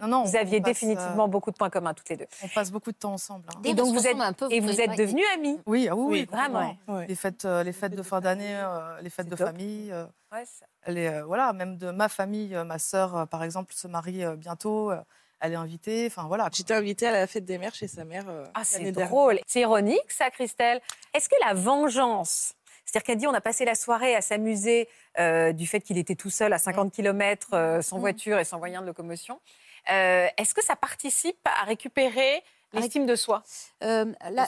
[0.00, 2.24] Non, non, vous aviez définitivement beaucoup de points communs toutes les deux.
[2.24, 3.48] euh, on passe beaucoup de temps ensemble.
[3.54, 3.60] hein.
[3.64, 5.60] Et donc vous êtes, un peu, et vous êtes devenus amis.
[5.66, 6.76] Oui, ah oui, Oui, oui, vraiment.
[6.88, 7.06] Ouais.
[7.06, 9.46] Les fêtes, euh, les fêtes de fin d'année, euh, les fêtes de top.
[9.48, 9.92] famille.
[9.92, 10.42] euh, Ouais,
[10.88, 14.34] euh, voilà, même de ma famille, euh, ma sœur, euh, par exemple, se marie euh,
[14.34, 14.90] bientôt.
[15.44, 16.06] Euh, elle est invitée.
[16.06, 16.48] Enfin voilà.
[16.52, 18.24] J'étais invitée à la fête des mères chez sa mère.
[18.28, 18.78] euh, Ah, c'est
[19.08, 19.40] drôle.
[19.46, 20.80] C'est ironique, ça, Christelle.
[21.12, 22.54] Est-ce que la vengeance,
[22.84, 26.16] c'est-à-dire qu'elle dit on a passé la soirée à s'amuser euh, du fait qu'il était
[26.16, 29.40] tout seul à 50 km sans voiture et sans moyen de locomotion,
[29.90, 33.44] euh, est-ce que ça participe à récupérer l'estime de soi,
[33.84, 34.46] Euh, la-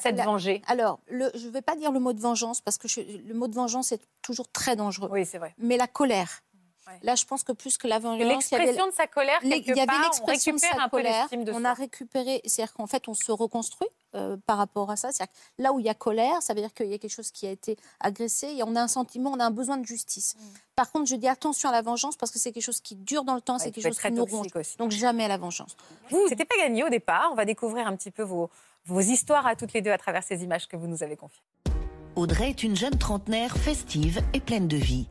[0.66, 3.34] Alors, le- je ne vais pas dire le mot de vengeance parce que je- le
[3.34, 5.08] mot de vengeance est toujours très dangereux.
[5.12, 5.54] Oui, c'est vrai.
[5.58, 6.42] Mais la colère.
[6.86, 6.98] Ouais.
[7.02, 9.40] Là, je pense que plus que la vengeance, il y avait- L'expression de sa colère,
[9.40, 11.28] quelque il y avait l'expression de sa colère.
[11.30, 15.10] de On a récupéré, c'est-à-dire qu'en fait, on se reconstruit euh, par rapport à ça.
[15.12, 17.10] C'est-à-dire que là où il y a colère, ça veut dire qu'il y a quelque
[17.10, 19.84] chose qui a été agressé et on a un sentiment, on a un besoin de
[19.84, 20.36] justice.
[20.76, 23.24] Par contre, je dis attention à la vengeance parce que c'est quelque chose qui dure
[23.24, 24.46] dans le temps, Ouais, c'est quelque chose qui nous ronge.
[24.54, 24.76] aussi.
[24.78, 25.76] Donc jamais à la vengeance.
[26.10, 27.28] Vous, c'était pas gagné au départ.
[27.32, 28.48] On va découvrir un petit peu vos,
[28.86, 31.42] vos histoires à toutes les deux à travers ces images que vous nous avez confiées.
[32.14, 35.08] Audrey est une jeune trentenaire festive et pleine de vie.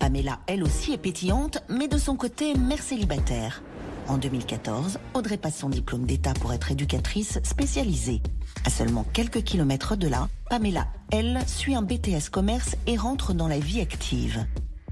[0.00, 3.62] Pamela, elle aussi, est pétillante, mais de son côté, mère célibataire.
[4.08, 8.22] En 2014, Audrey passe son diplôme d'État pour être éducatrice spécialisée.
[8.64, 13.46] À seulement quelques kilomètres de là, Pamela, elle, suit un BTS commerce et rentre dans
[13.46, 14.46] la vie active.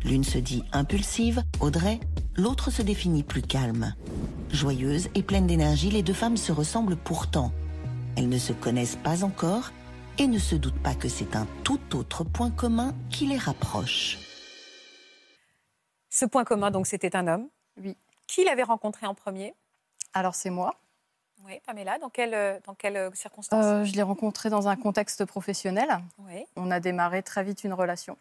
[0.04, 1.98] L'une se dit impulsive, Audrey,
[2.36, 3.94] l'autre se définit plus calme.
[4.50, 7.50] Joyeuse et pleine d'énergie, les deux femmes se ressemblent pourtant.
[8.14, 9.72] Elles ne se connaissent pas encore
[10.18, 14.18] et ne se doutent pas que c'est un tout autre point commun qui les rapproche.
[16.18, 17.48] Ce point commun, donc, c'était un homme.
[17.80, 17.96] Oui.
[18.26, 19.54] Qui l'avait rencontré en premier?
[20.14, 20.74] Alors c'est moi.
[21.46, 21.96] Oui, Pamela.
[21.98, 26.00] Dans quelles euh, dans euh, circonstances Euh, je l'ai rencontré dans un contexte professionnel.
[26.18, 26.44] Oui.
[26.56, 28.18] On a démarré très vite une relation.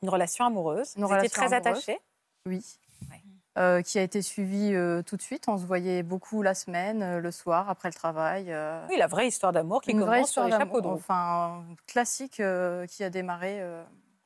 [0.00, 0.94] Une relation amoureuse.
[0.96, 1.82] Une Vous étiez relation très amoureuse.
[1.82, 2.00] attachés?
[2.46, 2.64] Oui.
[3.10, 3.20] Ouais.
[3.58, 5.48] Euh, qui a été suivie euh, tout de suite.
[5.48, 8.44] On se voyait beaucoup la semaine, le soir, après le travail.
[8.88, 10.94] Oui, la vraie histoire d'amour qui une vraie commence sur histoire les chapeaux de roue.
[10.94, 12.40] Enfin, classique
[12.88, 13.60] qui a démarré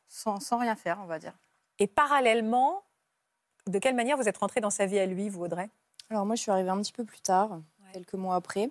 [0.09, 1.33] sans, sans rien faire, on va dire.
[1.83, 2.85] Et parallèlement,
[3.67, 5.69] de quelle manière vous êtes rentrée dans sa vie à lui, vous, Audrey?
[6.11, 7.59] Alors moi, je suis arrivée un petit peu plus tard,
[7.93, 8.71] quelques mois après.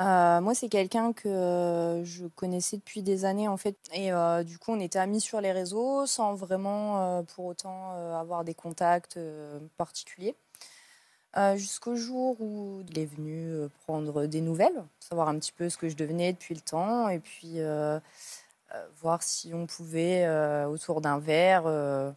[0.00, 4.56] Euh, moi, c'est quelqu'un que je connaissais depuis des années en fait, et euh, du
[4.56, 9.20] coup, on était amis sur les réseaux sans vraiment euh, pour autant avoir des contacts
[9.76, 10.34] particuliers.
[11.56, 15.90] Jusqu'au jour où il est venu prendre des nouvelles, savoir un petit peu ce que
[15.90, 17.58] je devenais depuis le temps, et puis
[19.02, 20.26] voir si on pouvait,
[20.64, 22.14] autour d'un verre,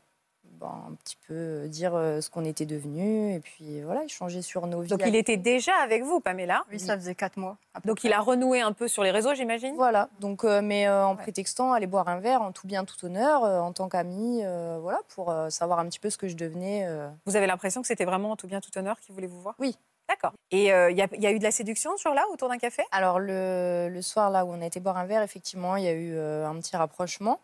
[0.60, 4.42] ben, un petit peu euh, dire euh, ce qu'on était devenus et puis voilà, échanger
[4.42, 4.90] sur nos vies.
[4.90, 6.64] Donc il était déjà avec vous, Pamela.
[6.72, 7.58] Oui, ça faisait quatre mois.
[7.86, 8.08] Donc près.
[8.08, 9.76] il a renoué un peu sur les réseaux, j'imagine?
[9.76, 11.22] Voilà, donc, euh, mais euh, en Ouais.
[11.22, 14.78] prétextant aller boire un verre en tout bien, tout honneur, euh, en tant qu'ami, euh,
[14.82, 16.86] voilà, pour euh, savoir un petit peu ce que je devenais.
[16.88, 17.10] euh.
[17.26, 19.56] Vous avez l'impression que c'était vraiment en tout bien, tout honneur qu'il voulait vous voir?
[19.60, 19.78] Oui.
[20.08, 20.34] D'accord.
[20.52, 22.48] Et euh, il y, a- il y a eu de la séduction ce jour-là autour
[22.48, 22.84] d'un café?
[22.92, 25.88] Alors le, le soir là où on a été boire un verre, effectivement, il y
[25.88, 27.40] a eu euh, un petit rapprochement.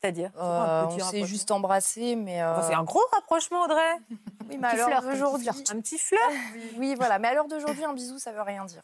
[0.00, 1.26] C'est-à-dire Euh, on s'est rapprochement.
[1.26, 3.80] juste embrassé, mais euh, Enfin, c'est un gros rapprochement, Audrey.
[4.48, 5.48] oui, mais à l'heure flirt, un petit d'aujourd'hui.
[5.70, 6.22] Un petit flirt.
[6.76, 8.82] oui, voilà, mais à l'heure d'aujourd'hui, un bisou, ça veut rien dire.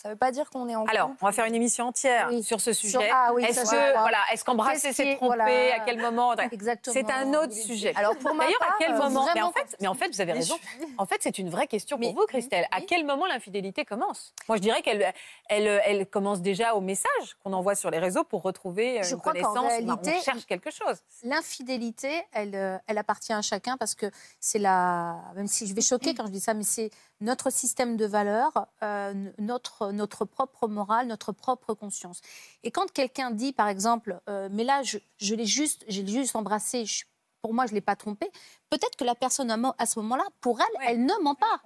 [0.00, 1.18] Ça veut pas dire qu'on est en Alors, couple.
[1.22, 2.44] on va faire une émission entière Oui.
[2.44, 3.10] sur ce Sur- sujet.
[3.12, 4.18] ah oui, est-ce que voilà.
[4.32, 5.44] est-ce qu'embrasser c'est tromper voilà.
[5.74, 6.94] À quel moment Exactement.
[6.94, 7.92] C'est un autre sujet.
[7.96, 10.34] Alors pour D'ailleurs, à quel euh, moment mais en, fait, mais en fait, vous avez
[10.34, 10.54] raison.
[10.98, 12.66] En fait, c'est une vraie question pour Mais- vous, Christelle.
[12.70, 14.32] À quel moment l'infidélité commence?
[14.48, 15.12] Moi, je dirais qu'elle
[15.48, 19.14] elle, elle commence déjà au message qu'on envoie sur les réseaux pour retrouver euh, Je
[19.14, 19.66] une crois connaissance.
[19.66, 20.98] Réalité, on cherche quelque chose.
[21.24, 24.06] L'infidélité, elle, euh, elle appartient à chacun parce que
[24.38, 25.16] c'est la.
[25.34, 26.90] Même si je vais choquer quand je dis ça, mais c'est
[27.20, 32.20] notre système de valeurs, euh, notre, notre propre morale, notre propre conscience.
[32.62, 36.36] Et quand quelqu'un dit, par exemple, euh, mais là, je, je l'ai juste, j'ai juste
[36.36, 37.04] embrassé, je-
[37.42, 38.30] pour moi, je ne l'ai pas trompé,
[38.70, 41.60] peut-être que la personne à ce moment-là, pour elle, elle ne ment pas.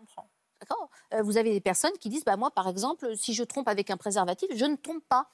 [0.60, 0.90] D'accord?
[1.14, 3.90] Euh, Vous avez des personnes qui disent, bah, moi, par exemple, si je trompe avec
[3.90, 5.28] un préservatif, je ne trompe pas.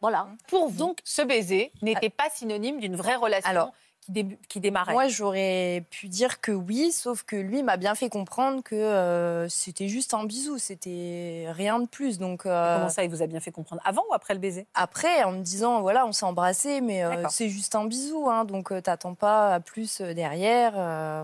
[0.00, 0.28] Voilà.
[0.48, 3.72] Pour vous, Donc, ce baiser n'était pas synonyme d'une vraie relation Alors,
[4.12, 4.92] qui, dé- qui démarrait.
[4.92, 9.48] Moi, j'aurais pu dire que oui, sauf que lui m'a bien fait comprendre que euh,
[9.48, 12.18] c'était juste un bisou, c'était rien de plus.
[12.18, 14.66] Donc euh, Comment ça, il vous a bien fait comprendre Avant ou après le baiser?
[14.74, 18.44] Après, en me disant voilà, on s'est embrassé, mais euh, c'est juste un bisou, hein,
[18.44, 20.72] donc t'attends pas à plus derrière,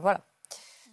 [0.01, 0.20] voilà.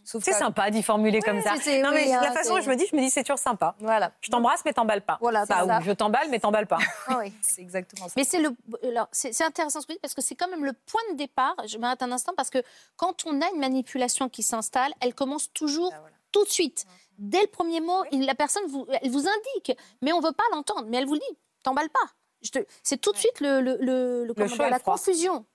[0.05, 1.53] Sauf C'est sympa d'y formuler comme ça.
[1.53, 3.23] Non, mais oui, la hein, façon dont c'est- je me dis, je me dis, c'est
[3.23, 3.75] toujours sympa.
[3.79, 5.17] Voilà, Je t'embrasse, mais t'emballes pas.
[5.21, 5.79] Voilà, Ça, c'est ça.
[5.79, 6.77] ou je t'emballe, mais t'emballes pas.
[7.07, 7.33] Ah oui.
[7.41, 8.13] c'est exactement ça.
[8.17, 10.49] Mais c'est le, alors, c'est, c'est intéressant ce que vous dites parce que c'est quand
[10.49, 11.55] même le point de départ.
[11.67, 12.61] Je m'arrête un instant parce que
[12.97, 16.15] quand on a une manipulation qui s'installe, elle commence toujours Ah, voilà.
[16.31, 16.85] tout de suite.
[17.17, 20.85] Dès le premier mot, la personne vous, elle vous indique, mais on veut pas l'entendre.
[20.87, 22.09] Mais elle vous le dit, t'emballes pas.
[22.41, 24.33] Je te- c'est tout de suite le, le, le- le-
[24.69, 24.95] la froid.
[24.95, 25.45] confusion.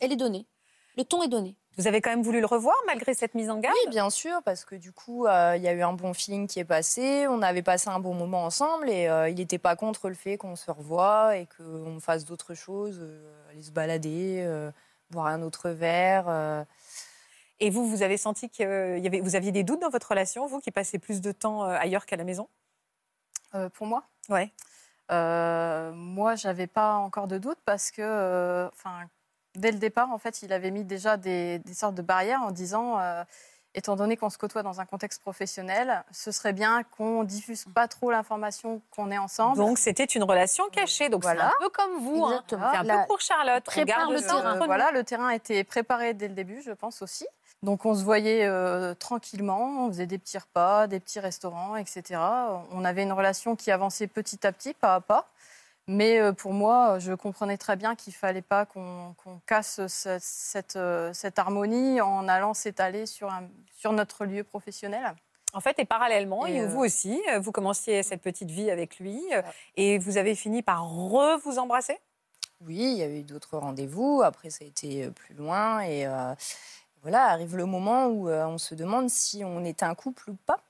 [0.00, 0.46] Elle est donnée.
[0.96, 1.56] Le ton est donné.
[1.76, 3.74] Vous avez quand même voulu le revoir malgré cette mise en garde?
[3.84, 6.46] Oui, bien sûr, parce que du coup, euh, il y a eu un bon feeling
[6.46, 9.74] qui est passé, on avait passé un bon moment ensemble et euh, il n'était pas
[9.74, 14.70] contre le fait qu'on se revoie et qu'on fasse d'autres choses, euh, aller se balader,
[15.10, 16.64] boire un autre verre.
[17.60, 20.46] Et vous, vous avez senti que y avait, vous aviez des doutes dans votre relation,
[20.46, 22.48] vous qui passez plus de temps ailleurs qu'à la maison?
[23.74, 24.04] Pour moi?
[24.28, 24.52] Ouais.
[25.10, 29.08] Moi, j'avais pas encore de doute parce que, enfin,
[29.54, 32.50] dès le départ, en fait, il avait mis déjà des, des sortes de barrières en
[32.50, 33.22] disant, euh,
[33.74, 37.88] étant donné qu'on se côtoie dans un contexte professionnel, ce serait bien qu'on diffuse pas
[37.88, 39.56] trop l'information qu'on est ensemble.
[39.56, 41.08] Donc c'était une relation cachée.
[41.08, 41.50] Donc Voilà.
[41.58, 42.24] c'est un peu comme vous.
[42.24, 42.42] hein.
[42.48, 43.64] C'est un La- peu pour Charlotte.
[43.64, 44.56] Prépare le terrain.
[44.66, 47.26] voilà, le terrain était préparé dès le début, je pense aussi.
[47.64, 52.20] Donc on se voyait euh, tranquillement, on faisait des petits repas, des petits restaurants, etc.
[52.72, 55.26] On avait une relation qui avançait petit à petit, pas à pas.
[55.86, 59.14] Mais euh, pour moi, je comprenais très bien qu'il fallait pas qu'on
[59.46, 65.14] casse cette, euh, cette harmonie en allant s'étaler sur, un- sur notre lieu professionnel.
[65.52, 68.98] En fait, et parallèlement, Et, euh, vous aussi, euh, vous commenciez cette petite vie avec
[68.98, 69.22] lui
[69.76, 71.98] et vous avez fini par re vous embrasser?
[72.60, 76.34] Oui, il y a eu d'autres rendez-vous, après ça a été plus loin et euh,
[77.02, 80.36] voilà, arrive le moment où euh, on se demande si on est un couple ou
[80.46, 80.60] pas.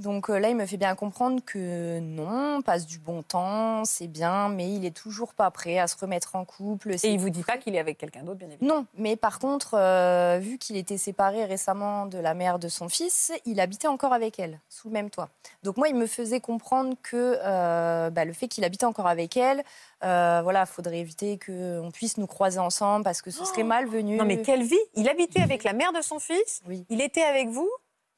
[0.00, 3.84] Donc euh, là, il me fait bien comprendre que non, on passe du bon temps,
[3.84, 6.92] c'est bien, mais il est toujours pas prêt à se remettre en couple.
[7.02, 8.74] Et il vous dit pas qu'il est avec quelqu'un d'autre, bien évidemment.
[8.80, 12.88] Non, mais par contre, euh, vu qu'il était séparé récemment de la mère de son
[12.88, 15.28] fils, il habitait encore avec elle, sous le même toit.
[15.62, 19.36] Donc moi, il me faisait comprendre que euh, bah, le fait qu'il habitait encore avec
[19.36, 19.62] elle,
[20.02, 24.16] euh, voilà, faudrait éviter qu'on puisse nous croiser ensemble parce que ce serait malvenu.
[24.16, 26.86] Non mais quelle vie Il habitait avec la mère de son fils, Oui.
[26.88, 27.68] il était avec vous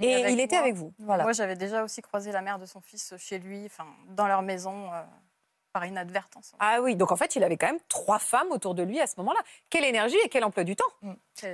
[0.02, 0.64] et il était moi.
[0.64, 0.92] avec vous.
[0.98, 1.22] Voilà.
[1.24, 4.42] Moi, j'avais déjà aussi croisé la mère de son fils chez lui, enfin, dans leur
[4.42, 5.02] maison, euh,
[5.72, 6.52] par inadvertance.
[6.58, 9.06] Ah oui, donc en fait, il avait quand même trois femmes autour de lui à
[9.06, 9.40] ce moment-là.
[9.70, 10.84] Quelle énergie et quel emploi du temps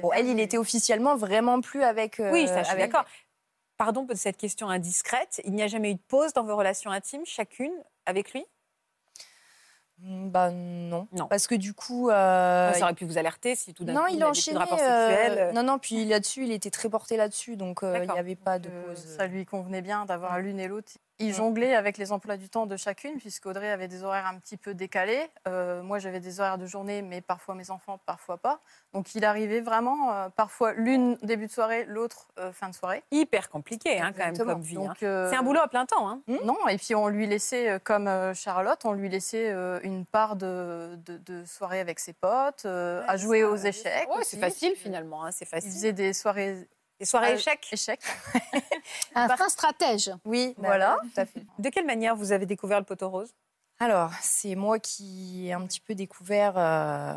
[0.03, 2.19] Bon, elle, il était officiellement vraiment plus avec.
[2.19, 3.05] euh, Oui, ça, je suis d'accord.
[3.77, 5.41] Pardon pour cette question indiscrète.
[5.45, 7.73] Il n'y a jamais eu de pause dans vos relations intimes, chacune
[8.07, 8.45] avec lui?
[10.01, 11.09] Bah non.
[11.13, 11.27] Non.
[11.27, 12.09] Parce que du coup.
[12.11, 14.19] euh, Ça aurait pu vous alerter si tout d'un non, coup il
[14.59, 15.55] rapports euh, sexuels.
[15.55, 18.59] Non, non, puis là-dessus, il était très porté là-dessus, donc euh, il n'y avait pas
[18.59, 19.05] de Euh, pause.
[19.17, 22.67] ça lui convenait bien d'avoir l'une et l'autre Ils jonglaient avec les emplois du temps
[22.67, 25.27] de chacune, puisqu'Audrey avait des horaires un petit peu décalés.
[25.49, 28.61] Euh, moi, j'avais des horaires de journée, mais parfois mes enfants, parfois pas.
[28.93, 33.03] Donc, il arrivait vraiment, euh, parfois l'une début de soirée, l'autre euh, fin de soirée.
[33.11, 34.77] Hyper compliqué, hein, quand même, comme vie.
[34.77, 34.95] Hein.
[35.01, 36.09] C'est un boulot à plein temps.
[36.09, 36.21] Hein.
[36.45, 39.51] Non, et puis on lui laissait, comme Charlotte, on lui laissait
[39.83, 44.09] une part de, de, de soirée avec ses potes, à jouer aux échecs.
[44.15, 45.29] Ouais, c'est facile, finalement.
[45.33, 45.71] c'est Il facile.
[45.73, 47.69] faisait des soirées Des soirées euh, échecs.
[47.73, 48.01] échecs.
[49.15, 50.11] Un fin stratège.
[50.25, 50.95] Oui, bah Voilà.
[50.97, 51.45] ouais, tout à fait.
[51.59, 53.33] De quelle manière vous avez découvert le poteau rose?
[53.81, 57.15] Alors, c'est moi qui ai un petit peu découvert euh,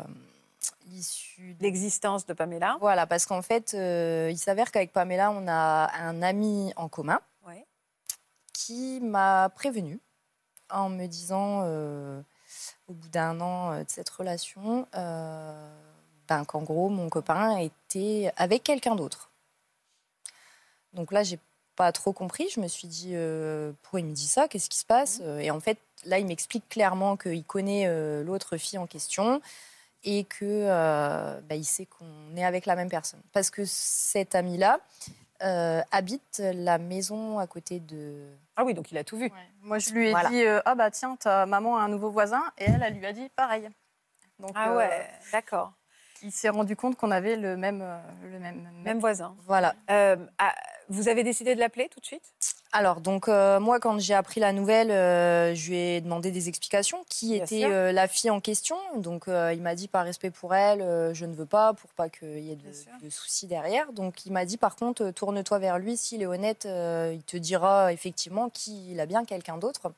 [0.86, 1.62] l'issue de...
[1.62, 6.22] L'existence de Pamela Voilà, parce qu'en fait, euh, il s'avère qu'avec Pamela, on a un
[6.22, 7.66] ami en commun Ouais.
[8.52, 9.98] qui m'a prévenu
[10.70, 12.22] en me disant, euh,
[12.86, 15.76] au bout d'un an euh, de cette relation, euh,
[16.28, 19.31] ben, qu'en gros, mon copain était avec quelqu'un d'autre.
[20.92, 21.38] Donc là, j'ai
[21.76, 22.48] pas trop compris.
[22.54, 24.48] Je me suis dit, euh, pourquoi il me dit ça?
[24.48, 25.20] Qu'est-ce qui se passe?
[25.40, 29.40] Et en fait, là, il m'explique clairement qu'il connaît euh, l'autre fille en question
[30.04, 33.20] et que euh, bah, il sait qu'on est avec la même personne.
[33.32, 34.80] Parce que cet ami-là
[35.42, 38.28] euh, habite la maison à côté de.
[38.56, 39.32] Ah oui, donc il a tout vu.
[39.62, 40.28] Moi, je lui ai Voilà.
[40.28, 42.42] dit euh, Ah, bah tiens, ta maman a un nouveau voisin.
[42.58, 43.68] Et elle, elle lui a dit pareil.
[44.38, 45.72] Donc, Ah euh, ouais, d'accord.
[46.22, 47.98] Il s'est rendu compte qu'on avait le même, euh,
[48.30, 49.34] le même, Même voisin.
[49.46, 49.74] Voilà.
[49.90, 50.54] Euh, ah,
[50.88, 52.32] vous avez décidé de l'appeler tout de suite?
[52.72, 56.48] Alors, donc, euh, moi, quand j'ai appris la nouvelle, euh, je lui ai demandé des
[56.48, 57.04] explications.
[57.08, 58.76] Qui Bien était la fille en question?
[58.96, 62.40] Donc, il m'a dit, par respect pour elle, je ne veux pas, pour pas qu'il
[62.40, 63.92] y ait de, soucis derrière.
[63.92, 65.96] Donc, il m'a dit, par contre, tourne-toi vers lui.
[65.96, 69.92] S'il est honnête, il te dira effectivement qu'il a bien quelqu'un d'autre.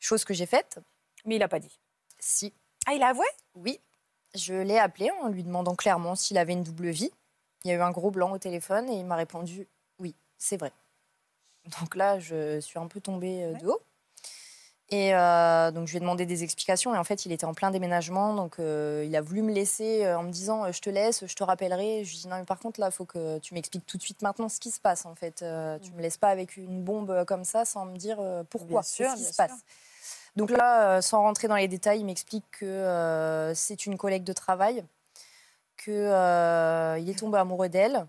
[0.00, 0.78] Chose que j'ai faite.
[1.26, 1.78] Mais il n'a pas dit.
[2.18, 2.52] Si.
[2.86, 3.26] Ah, il a avoué?
[3.54, 3.80] Oui,
[4.38, 7.10] je l'ai appelé en lui demandant clairement s'il avait une double vie.
[7.64, 9.66] Il y a eu un gros blanc au téléphone et il m'a répondu
[9.98, 10.72] oui, c'est vrai.
[11.80, 13.80] Donc là, je suis un peu tombée euh, de haut.
[14.90, 16.94] Et euh, donc, je lui ai demandé des explications.
[16.94, 18.32] Et en fait, il était en plein déménagement.
[18.32, 21.34] Donc, euh, il a voulu me laisser euh, en me disant Je te laisse, je
[21.34, 22.04] te rappellerai.
[22.04, 23.98] Je lui ai dit Non, mais par contre, là, il faut que tu m'expliques tout
[23.98, 25.04] de suite maintenant ce qui se passe.
[25.04, 28.16] En fait, Euh, tu me laisses pas avec une bombe comme ça sans me dire
[28.48, 29.50] pourquoi, Bien sûr, qu'est-ce qui bien se passe.
[29.50, 29.58] sûr.
[30.38, 34.22] Donc là, euh, sans rentrer dans les détails, il m'explique que euh, c'est une collègue
[34.22, 34.84] de travail,
[35.76, 38.06] qu'il est tombé amoureux d'elle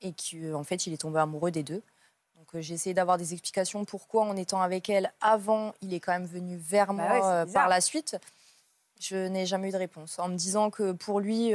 [0.00, 1.82] et qu'en fait, il est tombé amoureux des deux.
[2.36, 6.00] Donc euh, j'ai essayé d'avoir des explications pourquoi, en étant avec elle avant, il est
[6.00, 8.16] quand même venu vers Bah moi ouais, euh, par la suite.
[8.98, 10.18] Je n'ai jamais eu de réponse.
[10.18, 11.52] En me disant que pour lui,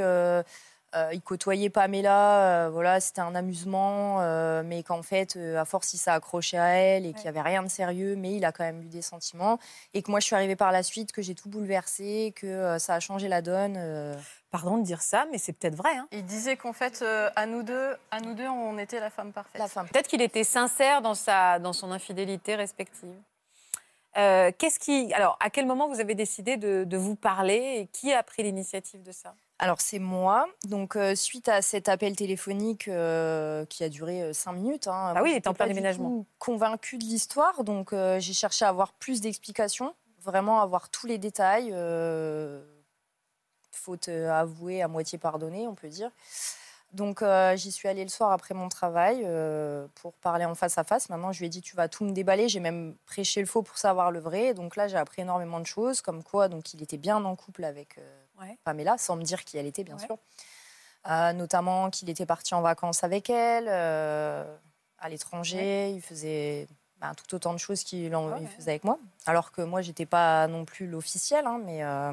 [0.94, 5.66] euh, il côtoyait Pamela, euh, voilà, c'était un amusement, euh, mais qu'en fait, euh, à
[5.66, 8.46] force, il s'est accroché à elle et qu'il n'y avait rien de sérieux, mais il
[8.46, 9.60] a quand même eu des sentiments.
[9.94, 12.80] Et que moi, je suis arrivée par la suite, que j'ai tout bouleversé, que euh,
[12.80, 13.76] ça a changé la donne.
[13.78, 14.16] euh.
[14.52, 15.98] Pardon de dire ça, mais c'est peut-être vrai.
[15.98, 16.08] hein.
[16.14, 19.34] Il disait qu'en fait, euh, à, nous deux, à nous deux, on était la femme
[19.34, 19.60] parfaite.
[19.60, 19.86] La femme.
[19.90, 23.16] Peut-être qu'il était sincère dans, sa, dans son infidélité respective.
[24.18, 27.88] Euh, qu'est-ce qui, alors, à quel moment vous avez décidé de, de vous parler et
[27.88, 29.34] qui a pris l'initiative de ça?
[29.58, 30.48] Alors c'est moi.
[30.66, 34.88] Donc euh, suite à cet appel téléphonique euh, qui a duré euh, cinq minutes.
[34.88, 36.10] hein, Ah oui, il j'étais était en plein déménagement.
[36.10, 41.08] tout Convaincue de l'histoire, donc euh, j'ai cherché à avoir plus d'explications, vraiment avoir tous
[41.08, 41.70] les détails.
[41.74, 42.64] euh,
[43.72, 46.10] faute euh, avouée, à moitié pardonnée, on peut dire.
[46.94, 50.78] Donc euh, j'y suis allée le soir après mon travail euh, pour parler en face
[50.78, 51.10] à face.
[51.10, 52.48] Maintenant, je lui ai dit tu vas tout me déballer.
[52.50, 54.54] J'ai même prêché le faux pour savoir le vrai.
[54.54, 57.64] Donc là, j'ai appris énormément de choses, comme quoi donc il était bien en couple
[57.66, 58.58] avec euh, Ouais.
[58.64, 60.06] Pamela, sans me dire qui elle était, bien Ouais.
[60.06, 60.18] sûr.
[61.10, 64.44] Euh, notamment qu'il était parti en vacances avec elle, euh,
[65.00, 65.92] à l'étranger.
[65.92, 66.68] Il faisait
[67.00, 68.50] ben, tout autant de choses qu'il en- Ouais, il ouais.
[68.58, 68.98] faisait avec moi.
[69.26, 72.12] Alors que moi, j'étais pas non plus l'officiel, hein, mais euh,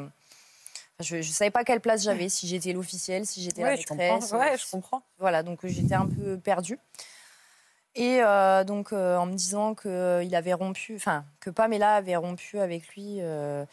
[1.01, 3.87] je ne savais pas quelle place j'avais, si j'étais l'officiel, si j'étais la Ouais, je
[3.87, 4.21] comprends.
[4.21, 4.67] maîtresse.
[4.67, 5.03] Je comprends.
[5.19, 6.79] Voilà, donc j'étais un peu perdue.
[7.95, 12.59] Et euh, donc euh, en me disant qu'il avait rompu, enfin que Pamela avait rompu
[12.59, 13.65] avec lui euh,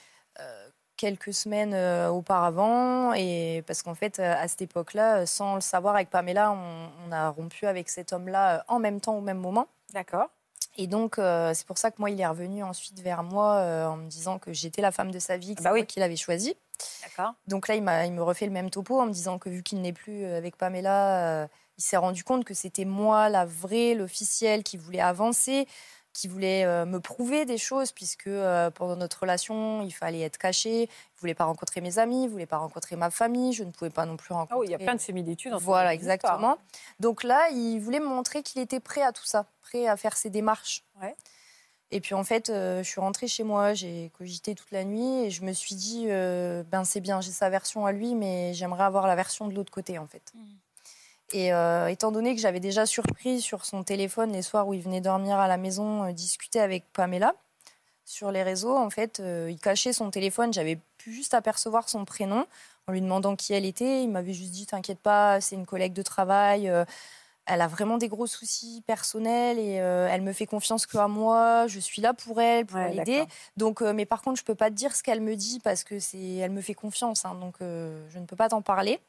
[1.00, 5.62] quelques semaines euh, auparavant, et parce qu'en fait euh, à cette époque-là, euh, sans le
[5.62, 9.40] savoir avec Pamela, on, on a rompu avec cet homme-là en même temps au même
[9.40, 9.68] moment.
[9.94, 10.28] D'accord.
[10.78, 13.88] Et donc euh, c'est pour ça que moi il est revenu ensuite vers moi euh,
[13.88, 15.80] en me disant que j'étais la femme de sa vie, que Ah bah c'est oui.
[15.80, 16.56] moi qu'il avait choisi.
[17.04, 17.34] D'accord.
[17.48, 19.64] Donc là, il, m'a- il me refait le même topo en me disant que vu
[19.64, 21.48] qu'il n'est plus avec Pamela,
[21.78, 25.66] il s'est rendu compte que c'était moi, la vraie, l'officielle, qui voulait avancer,
[26.20, 30.38] qui voulait euh, me prouver des choses, puisque euh, pendant notre relation, il fallait être
[30.38, 30.82] caché.
[30.82, 33.64] Il ne voulait pas rencontrer mes amis, il ne voulait pas rencontrer ma famille, je
[33.64, 34.56] ne pouvais pas non plus rencontrer.
[34.56, 35.54] Ah oui, il y a plein de similitudes.
[35.54, 36.58] entre Voilà, exactement.
[37.00, 40.18] Donc là, il voulait me montrer qu'il était prêt à tout ça, prêt à faire
[40.18, 40.84] ses démarches.
[41.02, 41.16] Ouais.
[41.92, 45.24] Et puis en fait, euh, je suis rentrée chez moi, j'ai cogité toute la nuit
[45.24, 48.54] et je me suis dit, euh, ben c'est bien, j'ai sa version à lui, mais
[48.54, 50.34] j'aimerais avoir la version de l'autre côté en fait.
[51.34, 54.82] Et euh, étant donné que j'avais déjà surpris sur son téléphone les soirs où il
[54.82, 57.34] venait dormir à la maison, euh, discuter avec Pamela
[58.06, 60.52] sur les réseaux, en fait, euh, il cachait son téléphone.
[60.52, 62.48] J'avais pu juste apercevoir son prénom
[62.88, 64.02] en lui demandant qui elle était.
[64.04, 66.66] Il m'avait juste dit T'inquiète pas, c'est une collègue de travail.
[67.46, 71.68] elle a vraiment des gros soucis personnels et elle me fait confiance que à moi.
[71.68, 73.24] Je suis là pour elle, pour Ouais, l'aider.
[73.58, 76.00] Donc, mais par contre, je peux pas te dire ce qu'elle me dit parce que
[76.00, 77.26] c'est, elle me fait confiance.
[77.26, 79.00] hein, donc, je ne peux pas t'en parler.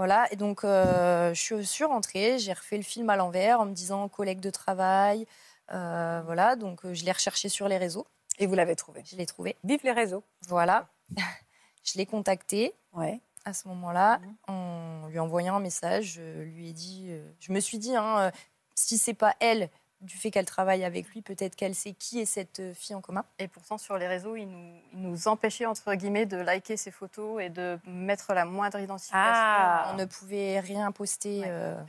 [0.00, 0.26] Voilà.
[0.32, 2.38] Et donc, euh, je suis- rentrée.
[2.38, 5.26] J'ai refait le film à l'envers en me disant collègue de travail.
[5.72, 6.56] Euh, voilà.
[6.56, 8.06] Donc, euh, je l'ai recherché sur les réseaux.
[8.38, 9.02] Et vous l'avez trouvé.
[9.04, 9.56] Je l'ai trouvé.
[9.62, 10.24] Vive les réseaux.
[10.48, 10.88] Voilà.
[11.84, 13.20] je l'ai contacté Ouais.
[13.44, 14.36] à ce moment-là Mhm.
[14.48, 16.12] en lui envoyant un message.
[16.14, 18.32] Je lui ai dit, je me suis dit, hein,
[18.74, 19.68] si c'est pas elle,
[20.00, 23.00] du fait qu'elle travaille avec lui, peut-être qu'elle sait qui est cette euh, fille en
[23.02, 23.24] commun.
[23.38, 26.90] Et pourtant, sur les réseaux, il nous, il nous empêchait, entre guillemets, de liker ses
[26.90, 29.20] photos et de mettre la moindre identification.
[29.22, 29.90] Ah.
[29.92, 31.40] On ne pouvait rien poster.
[31.40, 31.46] Ouais.
[31.48, 31.82] euh,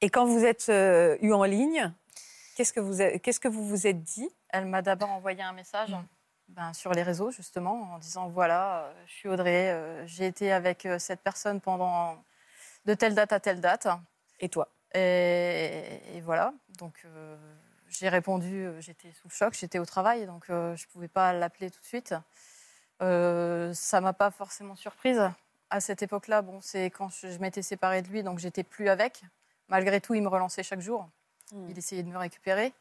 [0.00, 1.92] Et quand vous êtes euh, eu en ligne,
[2.56, 4.30] qu'est-ce que vous, qu'est-ce que vous vous êtes dit?
[4.48, 6.04] Elle m'a d'abord envoyé un message Mm.
[6.48, 10.88] ben, sur les réseaux, justement, en disant voilà, je suis Audrey, euh, j'ai été avec
[10.98, 12.16] cette personne pendant
[12.86, 13.86] de telle date à telle date.
[14.40, 14.68] Et toi?
[14.94, 16.52] Et, et voilà.
[16.78, 17.36] Donc, euh,
[17.88, 21.08] j'ai répondu, euh, j'étais sous le choc, j'étais au travail, donc euh, je ne pouvais
[21.08, 22.14] pas l'appeler tout de suite.
[23.02, 25.22] Euh, ça m'a pas forcément surprise.
[25.70, 28.88] À cette époque-là, bon, c'est quand je, je m'étais séparée de lui, donc j'étais plus
[28.88, 29.22] avec.
[29.68, 31.08] Malgré tout, il me relançait chaque jour.
[31.52, 31.70] Mm.
[31.70, 32.72] Il essayait de me récupérer.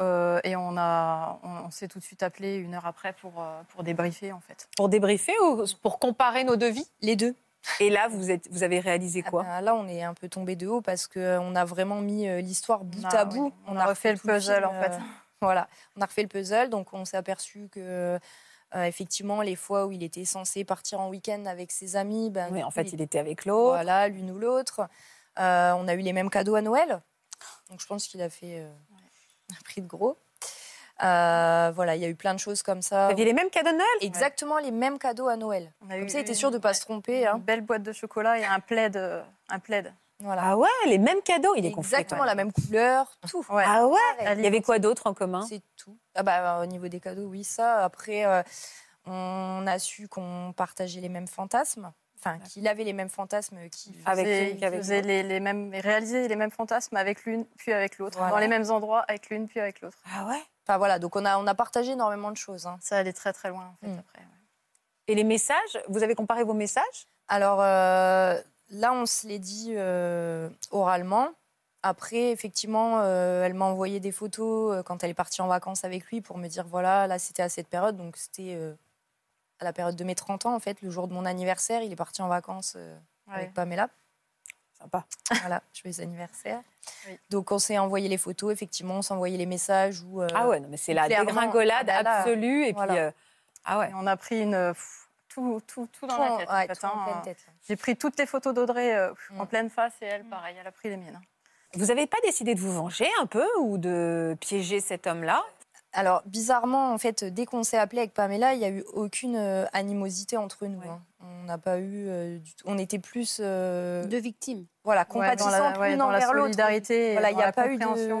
[0.00, 3.44] Euh, et on, a, on, on s'est tout de suite appelé une heure après pour,
[3.68, 4.68] pour débriefer, en fait.
[4.76, 7.34] Pour débriefer ou pour comparer nos devis les deux?
[7.80, 10.28] Et là, vous, êtes, vous avez réalisé Ah quoi ben, là, on est un peu
[10.28, 13.46] tombé de haut parce qu'on a vraiment mis euh, l'histoire bout On a- à bout.
[13.46, 14.92] oui, on a refait le puzzle, film, en fait.
[14.92, 14.98] euh,
[15.40, 18.18] voilà, on a refait le puzzle, donc on s'est aperçu que.
[18.74, 22.48] euh, effectivement, les fois où il était censé partir en week-end avec ses amis, ben,
[22.52, 23.70] Oui, en fait, il il était avec l'autre.
[23.74, 24.88] Voilà, l'une ou l'autre.
[25.38, 27.00] Euh, on a eu les mêmes cadeaux à Noël.
[27.70, 28.72] Donc je pense qu'il a fait euh,
[29.52, 30.16] un prix de gros.
[31.02, 33.06] Euh, voilà, il y a eu plein de choses comme ça.
[33.06, 33.86] Vous aviez les mêmes cadeaux de Noël?
[34.00, 35.72] Exactement les mêmes cadeaux à Noël.
[35.82, 37.26] On a Comme eu ça, il était sûr de ne pas se tromper.
[37.26, 37.34] hein.
[37.36, 38.96] Une belle boîte de chocolat et un plaid.
[38.96, 39.92] euh, un plaid.
[40.20, 40.42] Voilà.
[40.46, 41.54] Ah ouais, les mêmes cadeaux.
[41.56, 42.50] Il est Exactement la même.
[42.50, 43.44] couleur, tout.
[43.50, 43.64] Ouais.
[43.66, 44.34] Ah ouais.
[44.38, 45.44] Il y avait quoi d'autre en commun?
[45.46, 45.94] C'est tout.
[46.14, 47.84] Ah bah, au niveau des cadeaux, oui, ça.
[47.84, 48.42] Après, euh,
[49.04, 51.92] on a su qu'on partageait les mêmes fantasmes.
[52.18, 56.50] Enfin, qu'il avait les mêmes fantasmes qu'il Avec faisait, les, les mêmes, réalisait les mêmes
[56.50, 58.32] fantasmes avec l'une puis avec l'autre, Voilà.
[58.32, 59.98] dans les mêmes endroits avec l'une puis avec l'autre.
[60.14, 60.40] Ah ouais?
[60.66, 62.66] Enfin voilà, donc on a, on a partagé énormément de choses.
[62.66, 62.78] hein.
[62.80, 63.98] Ça allait très très loin en fait Mm.
[63.98, 64.18] après.
[64.20, 64.24] ouais.
[65.08, 67.06] Et les messages Vous avez comparé vos messages?
[67.28, 68.40] Alors euh,
[68.70, 71.28] là, on se l'est dit euh, oralement.
[71.82, 76.06] Après, effectivement, euh, elle m'a envoyé des photos quand elle est partie en vacances avec
[76.06, 77.96] lui pour me dire voilà, là c'était à cette période.
[77.96, 78.58] Donc c'était
[79.60, 81.82] à la période de mes 30 ans, en fait, le jour de mon anniversaire.
[81.82, 82.96] Il est parti en vacances euh,
[83.28, 83.34] Ouais.
[83.34, 83.88] avec Pamela.
[84.78, 85.04] Sympa.
[85.40, 86.60] Voilà, joyeux anniversaire.
[87.08, 87.18] Oui.
[87.30, 90.02] Donc on s'est envoyé les photos, effectivement, on s'est envoyé les messages.
[90.02, 92.66] Où, euh, Ah ouais, non, mais c'est la dégringolade ah bah là, absolue.
[92.66, 92.92] Et voilà.
[92.92, 93.10] puis, euh,
[93.64, 93.90] ah ouais.
[93.90, 96.84] Et on a pris une pff, tout, tout, tout dans tout la tête.
[96.84, 97.52] en fait, hein.
[97.66, 99.48] J'ai pris toutes les photos d'Audrey euh, en Mm.
[99.48, 101.20] pleine face et elle, pareil, elle a pris les miennes.
[101.74, 105.42] Vous n'avez pas décidé de vous venger un peu ou de piéger cet homme-là?
[105.96, 109.34] Alors, bizarrement, en fait, dès qu'on s'est appelé avec Pamela, il n'y a eu aucune
[109.36, 110.78] euh, animosité entre nous.
[110.80, 110.88] Ouais.
[110.88, 111.00] hein.
[111.42, 112.06] On n'a pas eu.
[112.08, 113.38] euh, du tout- On était plus.
[113.40, 114.66] euh, De victimes.
[114.84, 116.46] voilà, Ouais, dans compatissants la, ouais, l'une dans la envers l'autre.
[116.48, 118.12] solidarité, et Voilà, il n'y a la pas eu de-.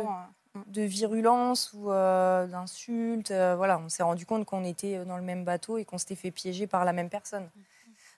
[0.68, 3.30] De virulence ou euh, d'insultes.
[3.30, 6.14] euh, voilà, on s'est rendu compte qu'on était dans le même bateau et qu'on s'était
[6.14, 7.50] fait piéger par la même personne.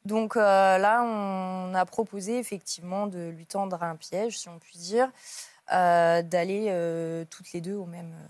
[0.05, 4.79] Donc euh, là, on a proposé effectivement de lui tendre un piège, si on peut
[4.79, 5.11] dire,
[5.73, 8.27] euh, d'aller euh, toutes les deux au même, euh,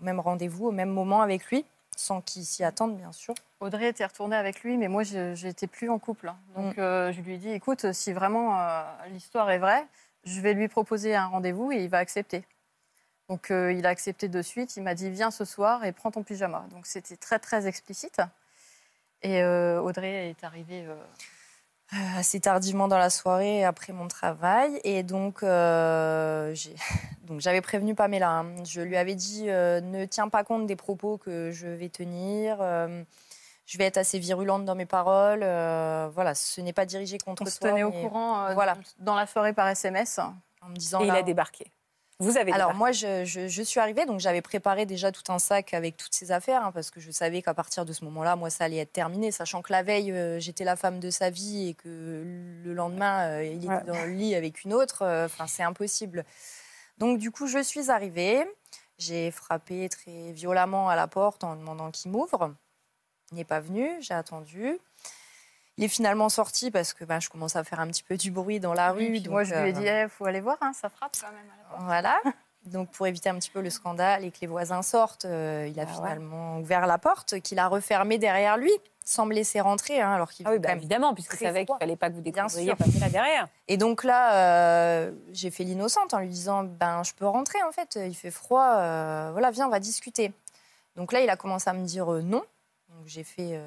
[0.00, 1.64] au même rendez-vous, au même moment avec lui,
[1.96, 3.34] sans qu'il s'y attende, bien sûr.
[3.60, 6.28] Audrey était retournée avec lui, mais moi, je n'étais plus en couple.
[6.28, 6.36] hein.
[6.54, 9.86] Donc, euh, je lui ai dit, écoute, si vraiment euh, l'histoire est vraie,
[10.24, 12.44] je vais lui proposer un rendez-vous et il va accepter.
[13.28, 14.76] Donc, euh, il a accepté de suite.
[14.76, 16.66] Il m'a dit, viens ce soir et prends ton pyjama.
[16.70, 18.20] Donc, c'était très, très explicite.
[19.22, 20.86] Et Audrey est arrivée.
[21.92, 24.80] Euh, assez tardivement dans la soirée après mon travail.
[24.84, 26.74] Et donc, euh, j'ai-
[27.26, 28.30] donc j'avais prévenu Pamela.
[28.30, 28.64] hein.
[28.64, 32.58] Je lui avais dit euh, ne tiens pas compte des propos que je vais tenir.
[32.60, 33.02] euh,
[33.66, 35.40] je vais être assez virulente dans mes paroles.
[35.42, 37.70] euh, voilà, ce n'est pas dirigé contre on se toi.
[37.70, 38.76] tenait au courant euh, voilà.
[39.00, 40.18] dans la soirée par SMS.
[40.62, 41.66] En me disant Et il a débarqué.
[42.18, 45.38] Vous avez alors moi, je, je- je suis arrivée, donc j'avais préparé déjà tout un
[45.38, 48.36] sac avec toutes ces affaires, hein, parce que je savais qu'à partir de ce moment-là,
[48.36, 51.28] moi, ça allait être terminé, sachant que la veille, euh, j'étais la femme de sa
[51.28, 52.22] vie et que
[52.64, 53.84] le lendemain, euh, il était Ouais.
[53.84, 55.02] dans le lit avec une autre.
[55.02, 56.24] euh, Enfin, c'est impossible.
[56.96, 58.46] Donc du coup, je suis arrivée,
[58.96, 62.54] j'ai frappé très violemment à la porte en demandant qu'il m'ouvre.
[63.32, 64.78] Il n'est pas venu, j'ai attendu.
[65.78, 68.30] Il est finalement sorti parce que bah, je commence à faire un petit peu du
[68.30, 69.20] bruit dans la rue.
[69.20, 71.26] Donc, moi, je lui ai euh, dit, il faut aller voir, hein, ça frappe quand
[71.28, 71.36] même.
[71.36, 71.82] à la porte.
[71.84, 72.16] Voilà.
[72.66, 75.78] Donc pour éviter un petit peu le scandale et que les voisins sortent, euh, il
[75.78, 75.94] a Ah ouais.
[75.94, 78.72] finalement ouvert la porte, qu'il a refermée derrière lui,
[79.04, 81.76] sans me laisser rentrer, hein, alors qu'il Ah oui, bah, évidemment, puisqu'il très savait qu'il
[81.78, 82.74] fallait pas que vous découvriez.
[82.74, 83.46] Pamela derrière.
[83.68, 87.70] Et donc là, euh, j'ai fait l'innocente en lui disant ben je peux rentrer en
[87.70, 90.32] fait, il fait froid, euh, voilà viens on va discuter.
[90.96, 92.42] Donc là il a commencé à me dire non.
[92.88, 93.60] Donc j'ai fait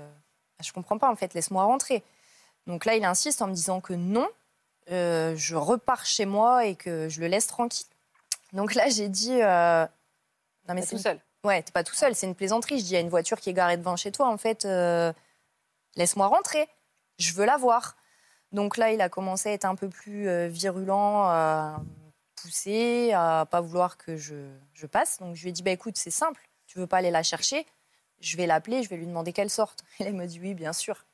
[0.64, 2.04] je comprends pas en fait, laisse-moi rentrer.
[2.68, 4.28] Donc là il insiste en me disant que non,
[4.92, 7.88] euh, je repars chez moi et que je le laisse tranquille.
[8.54, 9.86] Donc là j'ai dit euh,
[10.68, 11.20] non mais c'est tout seul.
[11.46, 12.80] Ouais, t'es pas tout seul, c'est une plaisanterie.
[12.80, 14.66] Je dis, il y a une voiture qui est garée devant chez toi, en fait,
[14.66, 15.14] euh,
[15.96, 16.68] laisse-moi rentrer,
[17.18, 17.96] je veux la voir.
[18.52, 21.82] Donc là, il a commencé à être un peu plus euh, virulent, à
[22.36, 24.36] pousser, à pas vouloir que je,
[24.74, 25.20] je passe.
[25.20, 27.66] Donc je lui ai dit, bah, écoute, c'est simple, tu veux pas aller la chercher,
[28.22, 29.84] je vais l'appeler, je vais lui demander qu'elle sorte.
[30.00, 31.06] Et là, il m'a dit, oui, bien sûr.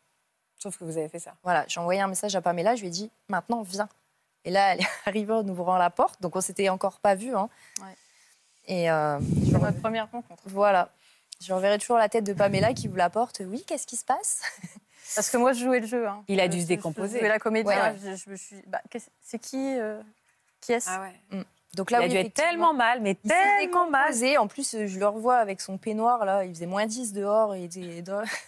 [0.58, 1.36] Sauf que vous avez fait ça.
[1.44, 3.90] Voilà, j'ai envoyé un message à Pamela, je lui ai dit, maintenant, viens.
[4.46, 7.36] Et là, elle est arrivée en ouvrant la porte, donc on s'était encore pas vus.
[7.36, 7.50] Hein.
[7.82, 7.96] Ouais.
[8.68, 9.20] Et euh,
[9.52, 10.42] notre première rencontre.
[10.46, 10.90] voilà.
[11.42, 13.42] Je reverrai toujours la tête de Pamela qui ouvre la porte.
[13.46, 14.42] Oui, qu'est-ce qui se passe?
[15.16, 16.08] Parce que moi, je jouais le jeu.
[16.08, 16.24] hein.
[16.30, 17.16] Il a dû Je- se décomposer.
[17.16, 17.78] Je jouais la comédienne.
[17.78, 17.96] Ouais.
[18.02, 18.56] Je, je me suis.
[18.68, 18.82] bah,
[19.22, 20.02] c'est qui euh,
[20.62, 20.90] Qui est-ce?
[20.90, 21.44] Ah ouais.
[21.76, 24.14] Donc Il a oui, dû être tellement mal, mais il tellement mal.
[24.40, 26.44] En plus, euh, je le revois avec son peignoir là.
[26.46, 27.54] Il faisait moins 10 dehors.
[27.54, 27.70] Et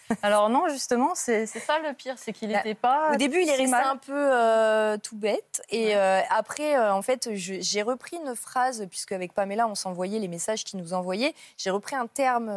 [0.24, 3.14] Alors non, justement, c'est ça le pire, c'est qu'il Bah, n'était pas.
[3.14, 5.62] Au début, il est resté un peu euh, tout bête.
[5.70, 10.20] Et euh, après, euh, en fait, j'ai repris une phrase, puisque avec Pamela, on s'envoyait
[10.20, 11.34] les messages qu'il nous envoyait.
[11.58, 12.52] J'ai repris un terme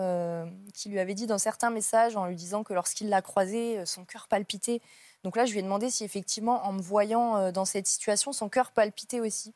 [0.75, 4.05] qu'il lui avait dit dans certains messages en lui disant que lorsqu'il l'a croisé, son
[4.05, 4.81] cœur palpitait.
[5.25, 8.49] Donc là, je lui ai demandé si effectivement, en me voyant dans cette situation, son
[8.49, 9.55] cœur palpitait aussi.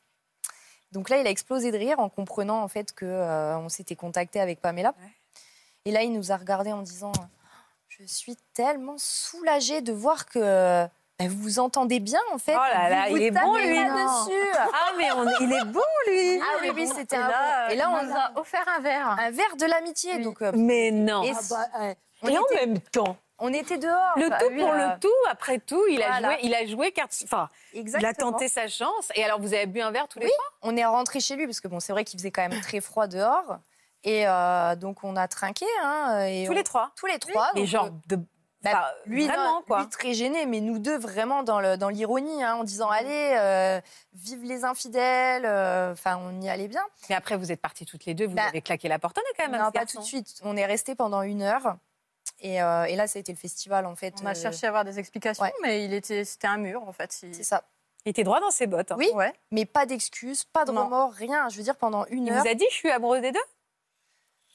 [0.95, 3.97] Donc là, il a explosé de rire en comprenant en fait que euh, on s'était
[3.97, 4.91] contacté avec Pamela.
[4.91, 5.11] Ouais.
[5.87, 7.13] Et là, il nous a regardé en disant
[7.89, 10.87] Je suis tellement soulagée de voir que
[11.19, 12.55] bah, vous vous entendez bien en fait.
[12.57, 13.75] Oh là là, Vous il est bon, lui.
[13.77, 14.59] là-dessus.
[14.59, 16.41] Ah, mais on- il est bon, lui.
[16.41, 17.73] Ah oui, oui, c'était Et un là, bon.
[17.73, 19.09] Et là, on nous a offert un verre.
[19.11, 20.15] un verre de l'amitié.
[20.17, 20.23] Oui.
[20.25, 21.23] Donc, euh, Mais non.
[21.23, 21.53] et s-
[22.23, 24.13] on, en était, même temps, on était dehors.
[24.17, 26.93] le tout lui, pour euh, le tout, après tout, il a joué, il a joué
[26.93, 27.15] carte.
[27.25, 29.09] Enfin, il a tenté sa chance.
[29.15, 30.33] Et alors, vous avez bu un verre tous les Oui.
[30.37, 30.71] trois?
[30.73, 32.81] On est rentré chez lui parce que bon, c'est vrai qu'il faisait quand même très
[32.81, 33.59] froid dehors.
[34.03, 35.67] Et euh, donc, on a trinqué.
[35.83, 36.91] Hein, et Tous on- les trois.
[36.97, 37.51] Tous les trois.
[37.55, 38.19] Et donc, genre, euh, de.
[38.63, 39.81] Bah, lui, vraiment, non, quoi.
[39.81, 43.79] lui, très gêné, mais nous deux vraiment dans l'ironie, hein, en disant allez, euh,
[44.15, 45.45] vive les infidèles.
[45.45, 46.81] euh, Enfin, on y allait bien.
[47.11, 49.19] Mais après, vous êtes parties toutes les deux, vous Bah, avez claqué la porte.
[49.19, 49.99] On est quand même non, un pas garçon.
[49.99, 50.41] tout de suite.
[50.45, 51.77] On est resté pendant une heure.
[52.45, 54.15] Et, euh, et là, ça a été le festival en fait.
[54.23, 55.53] On a euh, cherché à avoir des explications, ouais.
[55.63, 57.19] mais il était, c'était un mur en fait.
[57.23, 57.65] Il- C'est ça.
[58.07, 58.93] Il était droit dans ses bottes.
[58.93, 58.97] hein.
[58.99, 59.09] Oui.
[59.15, 59.33] Ouais.
[59.51, 60.85] Mais pas d'excuses, pas de Non.
[60.85, 61.49] remords, rien.
[61.49, 62.43] Je veux dire, pendant une Il heure.
[62.43, 63.41] vous a dit, je suis amoureux des deux?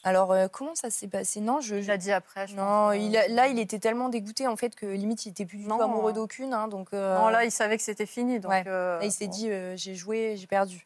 [0.06, 1.42] Alors, euh, comment ça s'est passé?
[1.42, 1.76] Non, je.
[1.76, 2.48] Il l'a dit après.
[2.48, 2.96] Je Non, pense.
[2.96, 5.66] il a- là, il était tellement dégoûté en fait que limite, il était plus du
[5.68, 6.54] tout amoureux d'aucune.
[6.54, 8.40] hein, donc, euh, Non, là, il savait que c'était fini.
[8.40, 8.64] Donc, Ouais.
[8.68, 9.32] euh, là, il s'est bon.
[9.34, 10.86] dit euh, j'ai joué, j'ai perdu.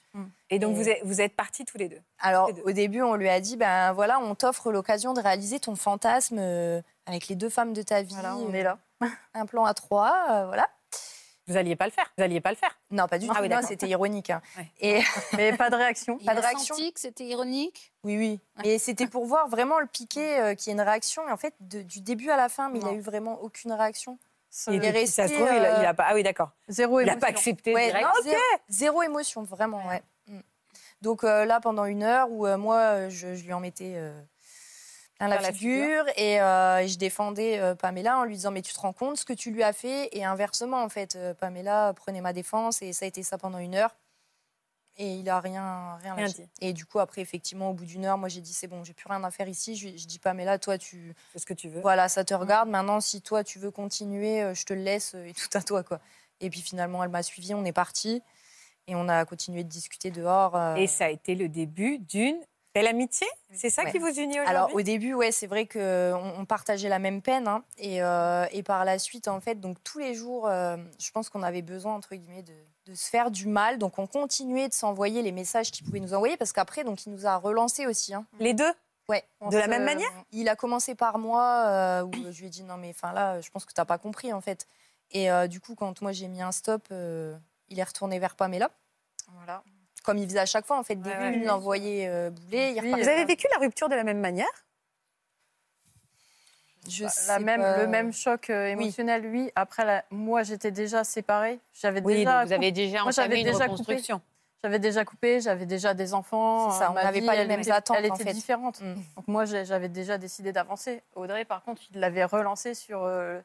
[0.49, 2.01] Et donc, Et- vous êtes, vous êtes partis tous les deux.
[2.19, 2.61] Alors, Les deux.
[2.65, 6.37] au début, on lui a dit ben voilà, on t'offre l'occasion de réaliser ton fantasme
[6.39, 8.13] euh, avec les deux femmes de ta vie.
[8.13, 8.77] Voilà, on euh, est là.
[9.33, 10.67] Un plan à trois, euh, voilà.
[11.47, 12.09] Vous alliez pas le faire.
[12.17, 12.79] Vous alliez pas le faire.
[12.89, 13.41] Non, pas du Ah tout.
[13.41, 13.67] oui, non, d'accord.
[13.69, 14.29] c'était ironique.
[14.29, 14.41] hein.
[14.57, 14.71] Ouais.
[14.79, 15.01] Et
[15.33, 16.17] Mais pas de réaction.
[16.21, 17.91] Il Pas de a réaction senti que c'était ironique?
[18.05, 18.39] oui, oui.
[18.63, 21.27] Et c'était pour voir vraiment le piqué, euh, qu'il y ait une réaction.
[21.27, 23.73] Et en fait, de- du début à la fin, mais il a eu vraiment aucune
[23.73, 24.17] réaction.
[24.69, 26.05] Et est si ça se resté, trouve, il a, euh, il a pas.
[26.07, 26.51] Ah oui, d'accord.
[26.69, 27.19] Zéro Il n'a émotion.
[27.19, 28.05] pas accepté Ouais, direct.
[28.05, 28.23] non, Ok.
[28.23, 28.39] zéro,
[28.69, 30.01] zéro émotion, vraiment, ouais.
[30.27, 30.39] Mm.
[31.01, 34.13] Donc euh, là, pendant une heure où euh, moi, je, je lui en mettais euh,
[35.27, 38.73] plein la, figure, et, euh, et je défendais euh, Pamela en lui disant mais tu
[38.73, 40.09] te rends compte ce que tu lui as fait?
[40.11, 43.59] Et inversement en fait, euh, Pamela prenait ma défense et ça a été ça pendant
[43.59, 43.95] une heure.
[44.97, 46.47] Et il a rien, rien, dit.
[46.61, 48.93] Et du coup, après, effectivement, au bout d'une heure, moi, j'ai dit, c'est bon, j'ai
[48.93, 49.75] plus rien à faire ici.
[49.75, 51.81] Je, je dis, Pamela, toi, tu, Fais ce que tu veux.
[51.81, 52.69] voilà, ça te regarde.
[52.69, 55.99] Maintenant, si toi, tu veux continuer, je te le laisse et tout à toi, quoi.
[56.41, 58.21] Et puis finalement, elle m'a suivi, on est parti
[58.85, 60.77] et on a continué de discuter dehors.
[60.77, 62.37] Et ça a été le début d'une
[62.73, 63.27] belle amitié.
[63.53, 63.91] C'est ça Ouais.
[63.91, 64.47] qui vous unit aujourd'hui?
[64.49, 68.45] Alors au début, ouais, c'est vrai qu'on on partageait la même peine, hein, et, euh,
[68.51, 71.61] et par la suite, en fait, donc tous les jours, euh, je pense qu'on avait
[71.61, 72.53] besoin entre guillemets de,
[72.87, 76.13] de se faire du mal, donc on continuait de s'envoyer les messages qu'il pouvait nous
[76.13, 78.13] envoyer, parce qu'après, donc il nous a relancé aussi.
[78.13, 78.25] hein.
[78.39, 78.71] Les deux?
[79.09, 79.23] Ouais.
[79.51, 80.09] De la même manière?
[80.31, 83.41] Il a commencé par moi, euh, où je lui ai dit non mais enfin là,
[83.41, 84.65] je pense que t'as pas compris en fait.
[85.11, 87.35] Et euh, du coup, quand moi j'ai mis un stop, euh,
[87.67, 88.69] il est retourné vers Pamela,
[89.35, 89.61] Voilà.
[90.03, 90.95] Comme il faisait à chaque fois en fait.
[90.95, 91.45] Dès Ouais, il oui.
[91.45, 93.03] l'envoyait euh, bouler, il Oui, repartait.
[93.03, 94.47] Vous avez vécu la rupture de la même manière?
[96.89, 97.77] Je Bah, sais la même, pas.
[97.77, 99.49] Le même choc euh, émotionnel, lui.
[99.55, 101.59] Après, la- moi, j'étais déjà séparée.
[101.73, 103.71] J'avais Oui, déjà, vous avez déjà Moi, j'avais entamé une déjà coupé.
[103.71, 104.21] reconstruction.
[104.61, 106.71] j'avais déjà coupé, j'avais déjà des enfants.
[106.71, 108.33] Ça, euh, on n'avait pas les mêmes était- attentes, Elle en était fait.
[108.33, 108.81] différente.
[108.81, 108.95] Mm.
[109.15, 111.01] Donc moi, j'avais déjà décidé d'avancer.
[111.15, 113.39] Audrey, par contre, il l'avait relancé sur euh,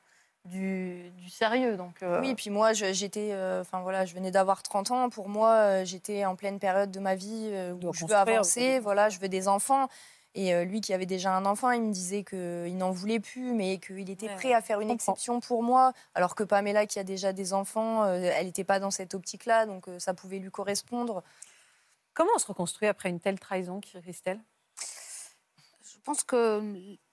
[0.45, 1.77] du, du sérieux.
[1.77, 5.11] Donc, euh, Oui, puis moi, je- j'étais, euh, enfin voilà, je venais d'avoir 30 ans.
[5.11, 7.51] Pour moi, euh, j'étais en pleine période de ma vie
[7.83, 8.79] où je veux avancer.
[8.81, 9.89] Voilà, je veux des enfants.
[10.35, 13.53] Et euh, lui qui avait déjà un enfant, il me disait qu'il n'en voulait plus,
[13.55, 15.93] mais qu'il était Ouais, prêt à faire une exception pour moi.
[16.15, 19.67] Alors que Pamela, qui a déjà des enfants, euh, elle n'était pas dans cette optique-là,
[19.67, 21.23] donc euh, ça pouvait lui correspondre.
[22.15, 24.39] Comment on se reconstruit après une telle trahison, Christelle?
[25.83, 26.61] Je pense que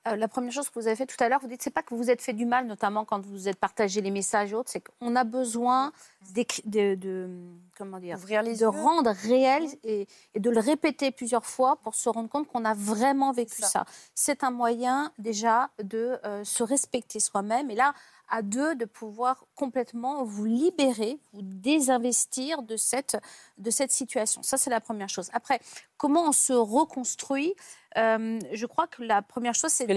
[0.07, 1.81] euh, la première chose que vous avez fait tout à l'heure, vous dites c'est pas
[1.81, 4.55] que vous vous êtes fait du mal, notamment quand vous êtes partagé les messages et
[4.55, 5.91] autres, c'est qu'on a besoin
[6.33, 7.29] de, de-
[7.77, 8.67] comment dire, Ouvrir les de yeux.
[8.69, 12.73] rendre réel et, et de le répéter plusieurs fois pour se rendre compte qu'on a
[12.73, 13.67] vraiment vécu ça.
[13.67, 13.85] ça.
[14.13, 17.93] C'est un moyen déjà de euh, se respecter soi-même et là
[18.27, 23.17] à deux de pouvoir complètement vous libérer, vous désinvestir de cette
[23.59, 24.41] de cette situation.
[24.41, 25.29] Ça c'est la première chose.
[25.33, 25.59] Après,
[25.97, 27.53] comment on se reconstruit
[27.97, 29.93] Euh, Je crois que la première chose c'est de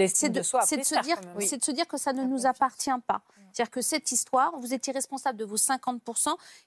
[0.77, 1.17] de se dire
[1.49, 3.21] c'est de se dire que ça ne nous appartient pas.
[3.51, 6.18] C'est-à-dire que cette histoire, vous étiez responsable de vos 50%,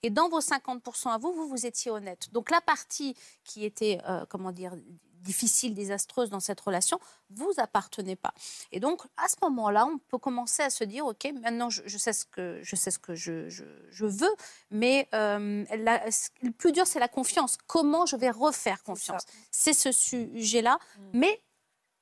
[0.02, 2.32] et dans vos 50% à vous, vous, vous étiez honnête.
[2.32, 4.74] Donc la partie qui était, euh, comment dire,
[5.22, 6.98] difficile, désastreuse dans cette relation,
[7.30, 8.34] vous appartenez pas.
[8.72, 11.96] Et donc, à ce moment-là, on peut commencer à se dire, OK, maintenant, je, je
[11.96, 14.34] sais ce que je, sais ce que je, je, je veux,
[14.72, 16.04] mais euh, la-
[16.42, 17.56] le plus dur, c'est la confiance.
[17.68, 19.22] Comment je vais refaire confiance?
[19.52, 20.78] C'est ce sujet-là.
[21.12, 21.40] Mais,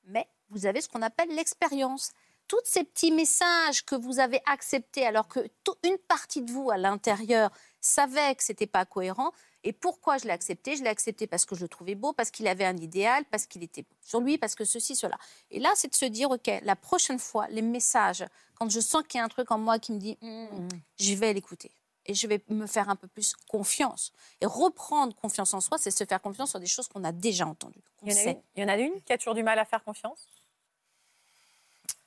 [0.05, 2.13] mais vous avez ce qu'on appelle l'expérience.
[2.51, 5.39] Tous ces petits messages que vous avez acceptés alors que
[5.87, 7.49] une partie de vous à l'intérieur
[7.79, 9.31] savait que c'était pas cohérent.
[9.63, 10.75] Et pourquoi je l'ai accepté?
[10.75, 13.45] Je l'ai accepté parce que je le trouvais beau, parce qu'il avait un idéal, parce
[13.45, 15.17] qu'il était sur lui, parce que ceci, cela.
[15.49, 18.25] Et là, c'est de se dire, OK, la prochaine fois, les messages,
[18.55, 20.67] quand je sens qu'il y a un truc en moi qui me dit, Hum,
[20.99, 21.71] je vais l'écouter.
[22.05, 24.11] Et je vais me faire un peu plus confiance.
[24.41, 27.47] Et reprendre confiance en soi, c'est se faire confiance sur des choses qu'on a déjà
[27.47, 27.83] entendues.
[27.97, 28.31] qu'on Il y, en a sait.
[28.31, 30.27] une, il y en a une qui a toujours du mal à faire confiance?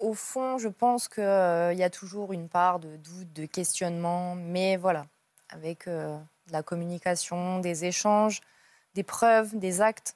[0.05, 4.77] Au fond, je pense qu'il y a toujours une part de doute, de questionnement, mais
[4.77, 5.07] voilà,
[5.49, 8.43] avec euh, de la communication, des échanges,
[8.95, 10.15] des preuves, des actes,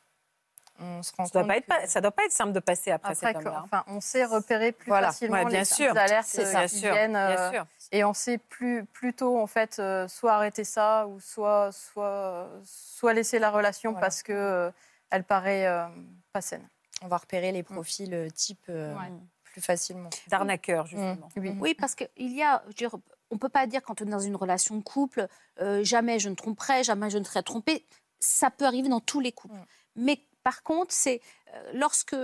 [0.79, 2.53] on se rend Ça doit compte pas être que- pas- ça doit pas être simple
[2.53, 3.63] de passer après, Après, cet que- homme-là.
[3.65, 5.07] enfin, on sait repérer plus Voilà.
[5.09, 5.97] facilement Ouais, bien les sûr.
[5.97, 7.67] alertes C'est euh, bien qui sûr, viennent, bien euh, sûr.
[7.91, 12.51] Et on sait plus, plus tôt, en fait, euh, soit arrêter ça ou soit, soit,
[12.63, 14.07] soit laisser la relation Voilà.
[14.07, 14.71] parce que euh,
[15.11, 15.87] elle paraît euh,
[16.35, 16.69] pas saine.
[17.03, 19.11] on va repérer les profils euh, type euh, Ouais.
[19.59, 20.11] Plus facilement.
[20.29, 21.29] D'arnaqueur, justement.
[21.37, 21.51] Oui.
[21.61, 22.95] Oui, parce qu'il y a, je veux dire,
[23.31, 25.27] on ne peut pas dire quand on est dans une relation de couple,
[25.61, 27.85] euh, jamais je ne tromperai, jamais je ne serai trompée.
[28.21, 29.55] Ça peut arriver dans tous les couples.
[29.55, 29.67] Mm.
[29.97, 31.21] Mais par contre, c'est
[31.55, 32.17] euh, lorsque,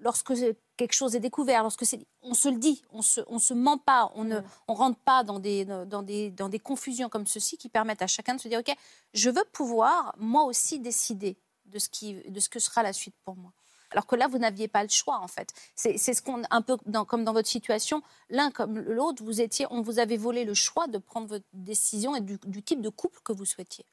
[0.00, 0.32] lorsque
[0.76, 3.78] quelque chose est découvert, lorsque c'est, on se le dit, on se, on se ment
[3.78, 7.56] pas, on ne, on rentre pas dans des, dans des, dans des confusions comme ceci
[7.56, 8.74] qui permettent à chacun de se dire, ok,
[9.14, 13.16] je veux pouvoir moi aussi décider de ce qui, de ce que sera la suite
[13.24, 13.52] pour moi.
[13.90, 15.52] Alors que là, vous n'aviez pas le choix, en fait.
[15.74, 16.76] C'est ce qu'on, un peu
[17.06, 20.86] comme dans votre situation, l'un comme l'autre, vous étiez, on vous avait volé le choix
[20.86, 23.84] de prendre votre décision et du, type de couple que vous souhaitiez.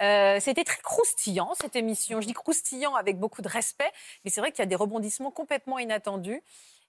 [0.00, 2.20] Euh, C'était très croustillant, cette émission.
[2.20, 3.90] Je dis croustillant avec beaucoup de respect,
[4.24, 6.42] mais c'est vrai qu'il y a des rebondissements complètement inattendus.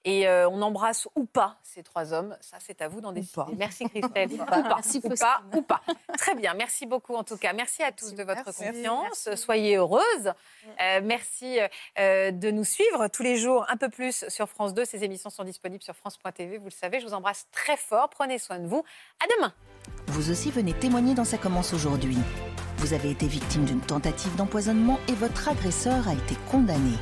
[0.06, 2.38] Et euh, on embrasse ou pas ces trois hommes.
[2.39, 3.36] Ça, c'est à vous d'en décider.
[3.36, 3.47] pas.
[3.58, 4.32] Merci Christelle.
[4.34, 4.45] ou pas.
[4.45, 5.82] pas, Merci, ou pas, ou pas.
[6.18, 6.54] Très bien.
[6.54, 7.52] Merci beaucoup en tout cas.
[7.54, 8.64] Merci à tous de votre Merci.
[8.64, 9.30] confiance.
[9.36, 10.34] Soyez heureuses.
[10.82, 11.60] Euh, merci
[12.00, 14.86] euh, de nous suivre tous les jours un peu plus sur France 2.
[14.86, 16.58] Ces émissions sont disponibles sur France.tv.
[16.58, 18.10] Vous le savez, je vous embrasse très fort.
[18.10, 18.84] Prenez soin de vous.
[19.22, 19.54] À demain.
[20.08, 22.18] Vous aussi venez témoigner dans Ça commence aujourd'hui.
[22.78, 26.93] Vous avez été victime d'une tentative d'empoisonnement et votre agresseur a été condamné.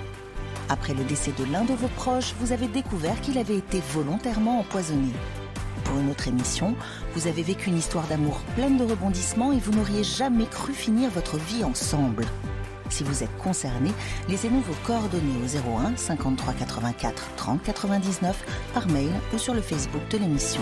[0.69, 4.59] Après le décès de l'un de vos proches, vous avez découvert qu'il avait été volontairement
[4.59, 5.13] empoisonné.
[5.85, 6.75] Pour une autre émission,
[7.13, 11.09] vous avez vécu une histoire d'amour pleine de rebondissements et vous n'auriez jamais cru finir
[11.09, 12.25] votre vie ensemble.
[12.89, 13.91] Si vous êtes concerné,
[14.27, 20.01] laissez-nous vos coordonnées au 01 53 84 30 99 par mail ou sur le Facebook
[20.09, 20.61] de l'émission.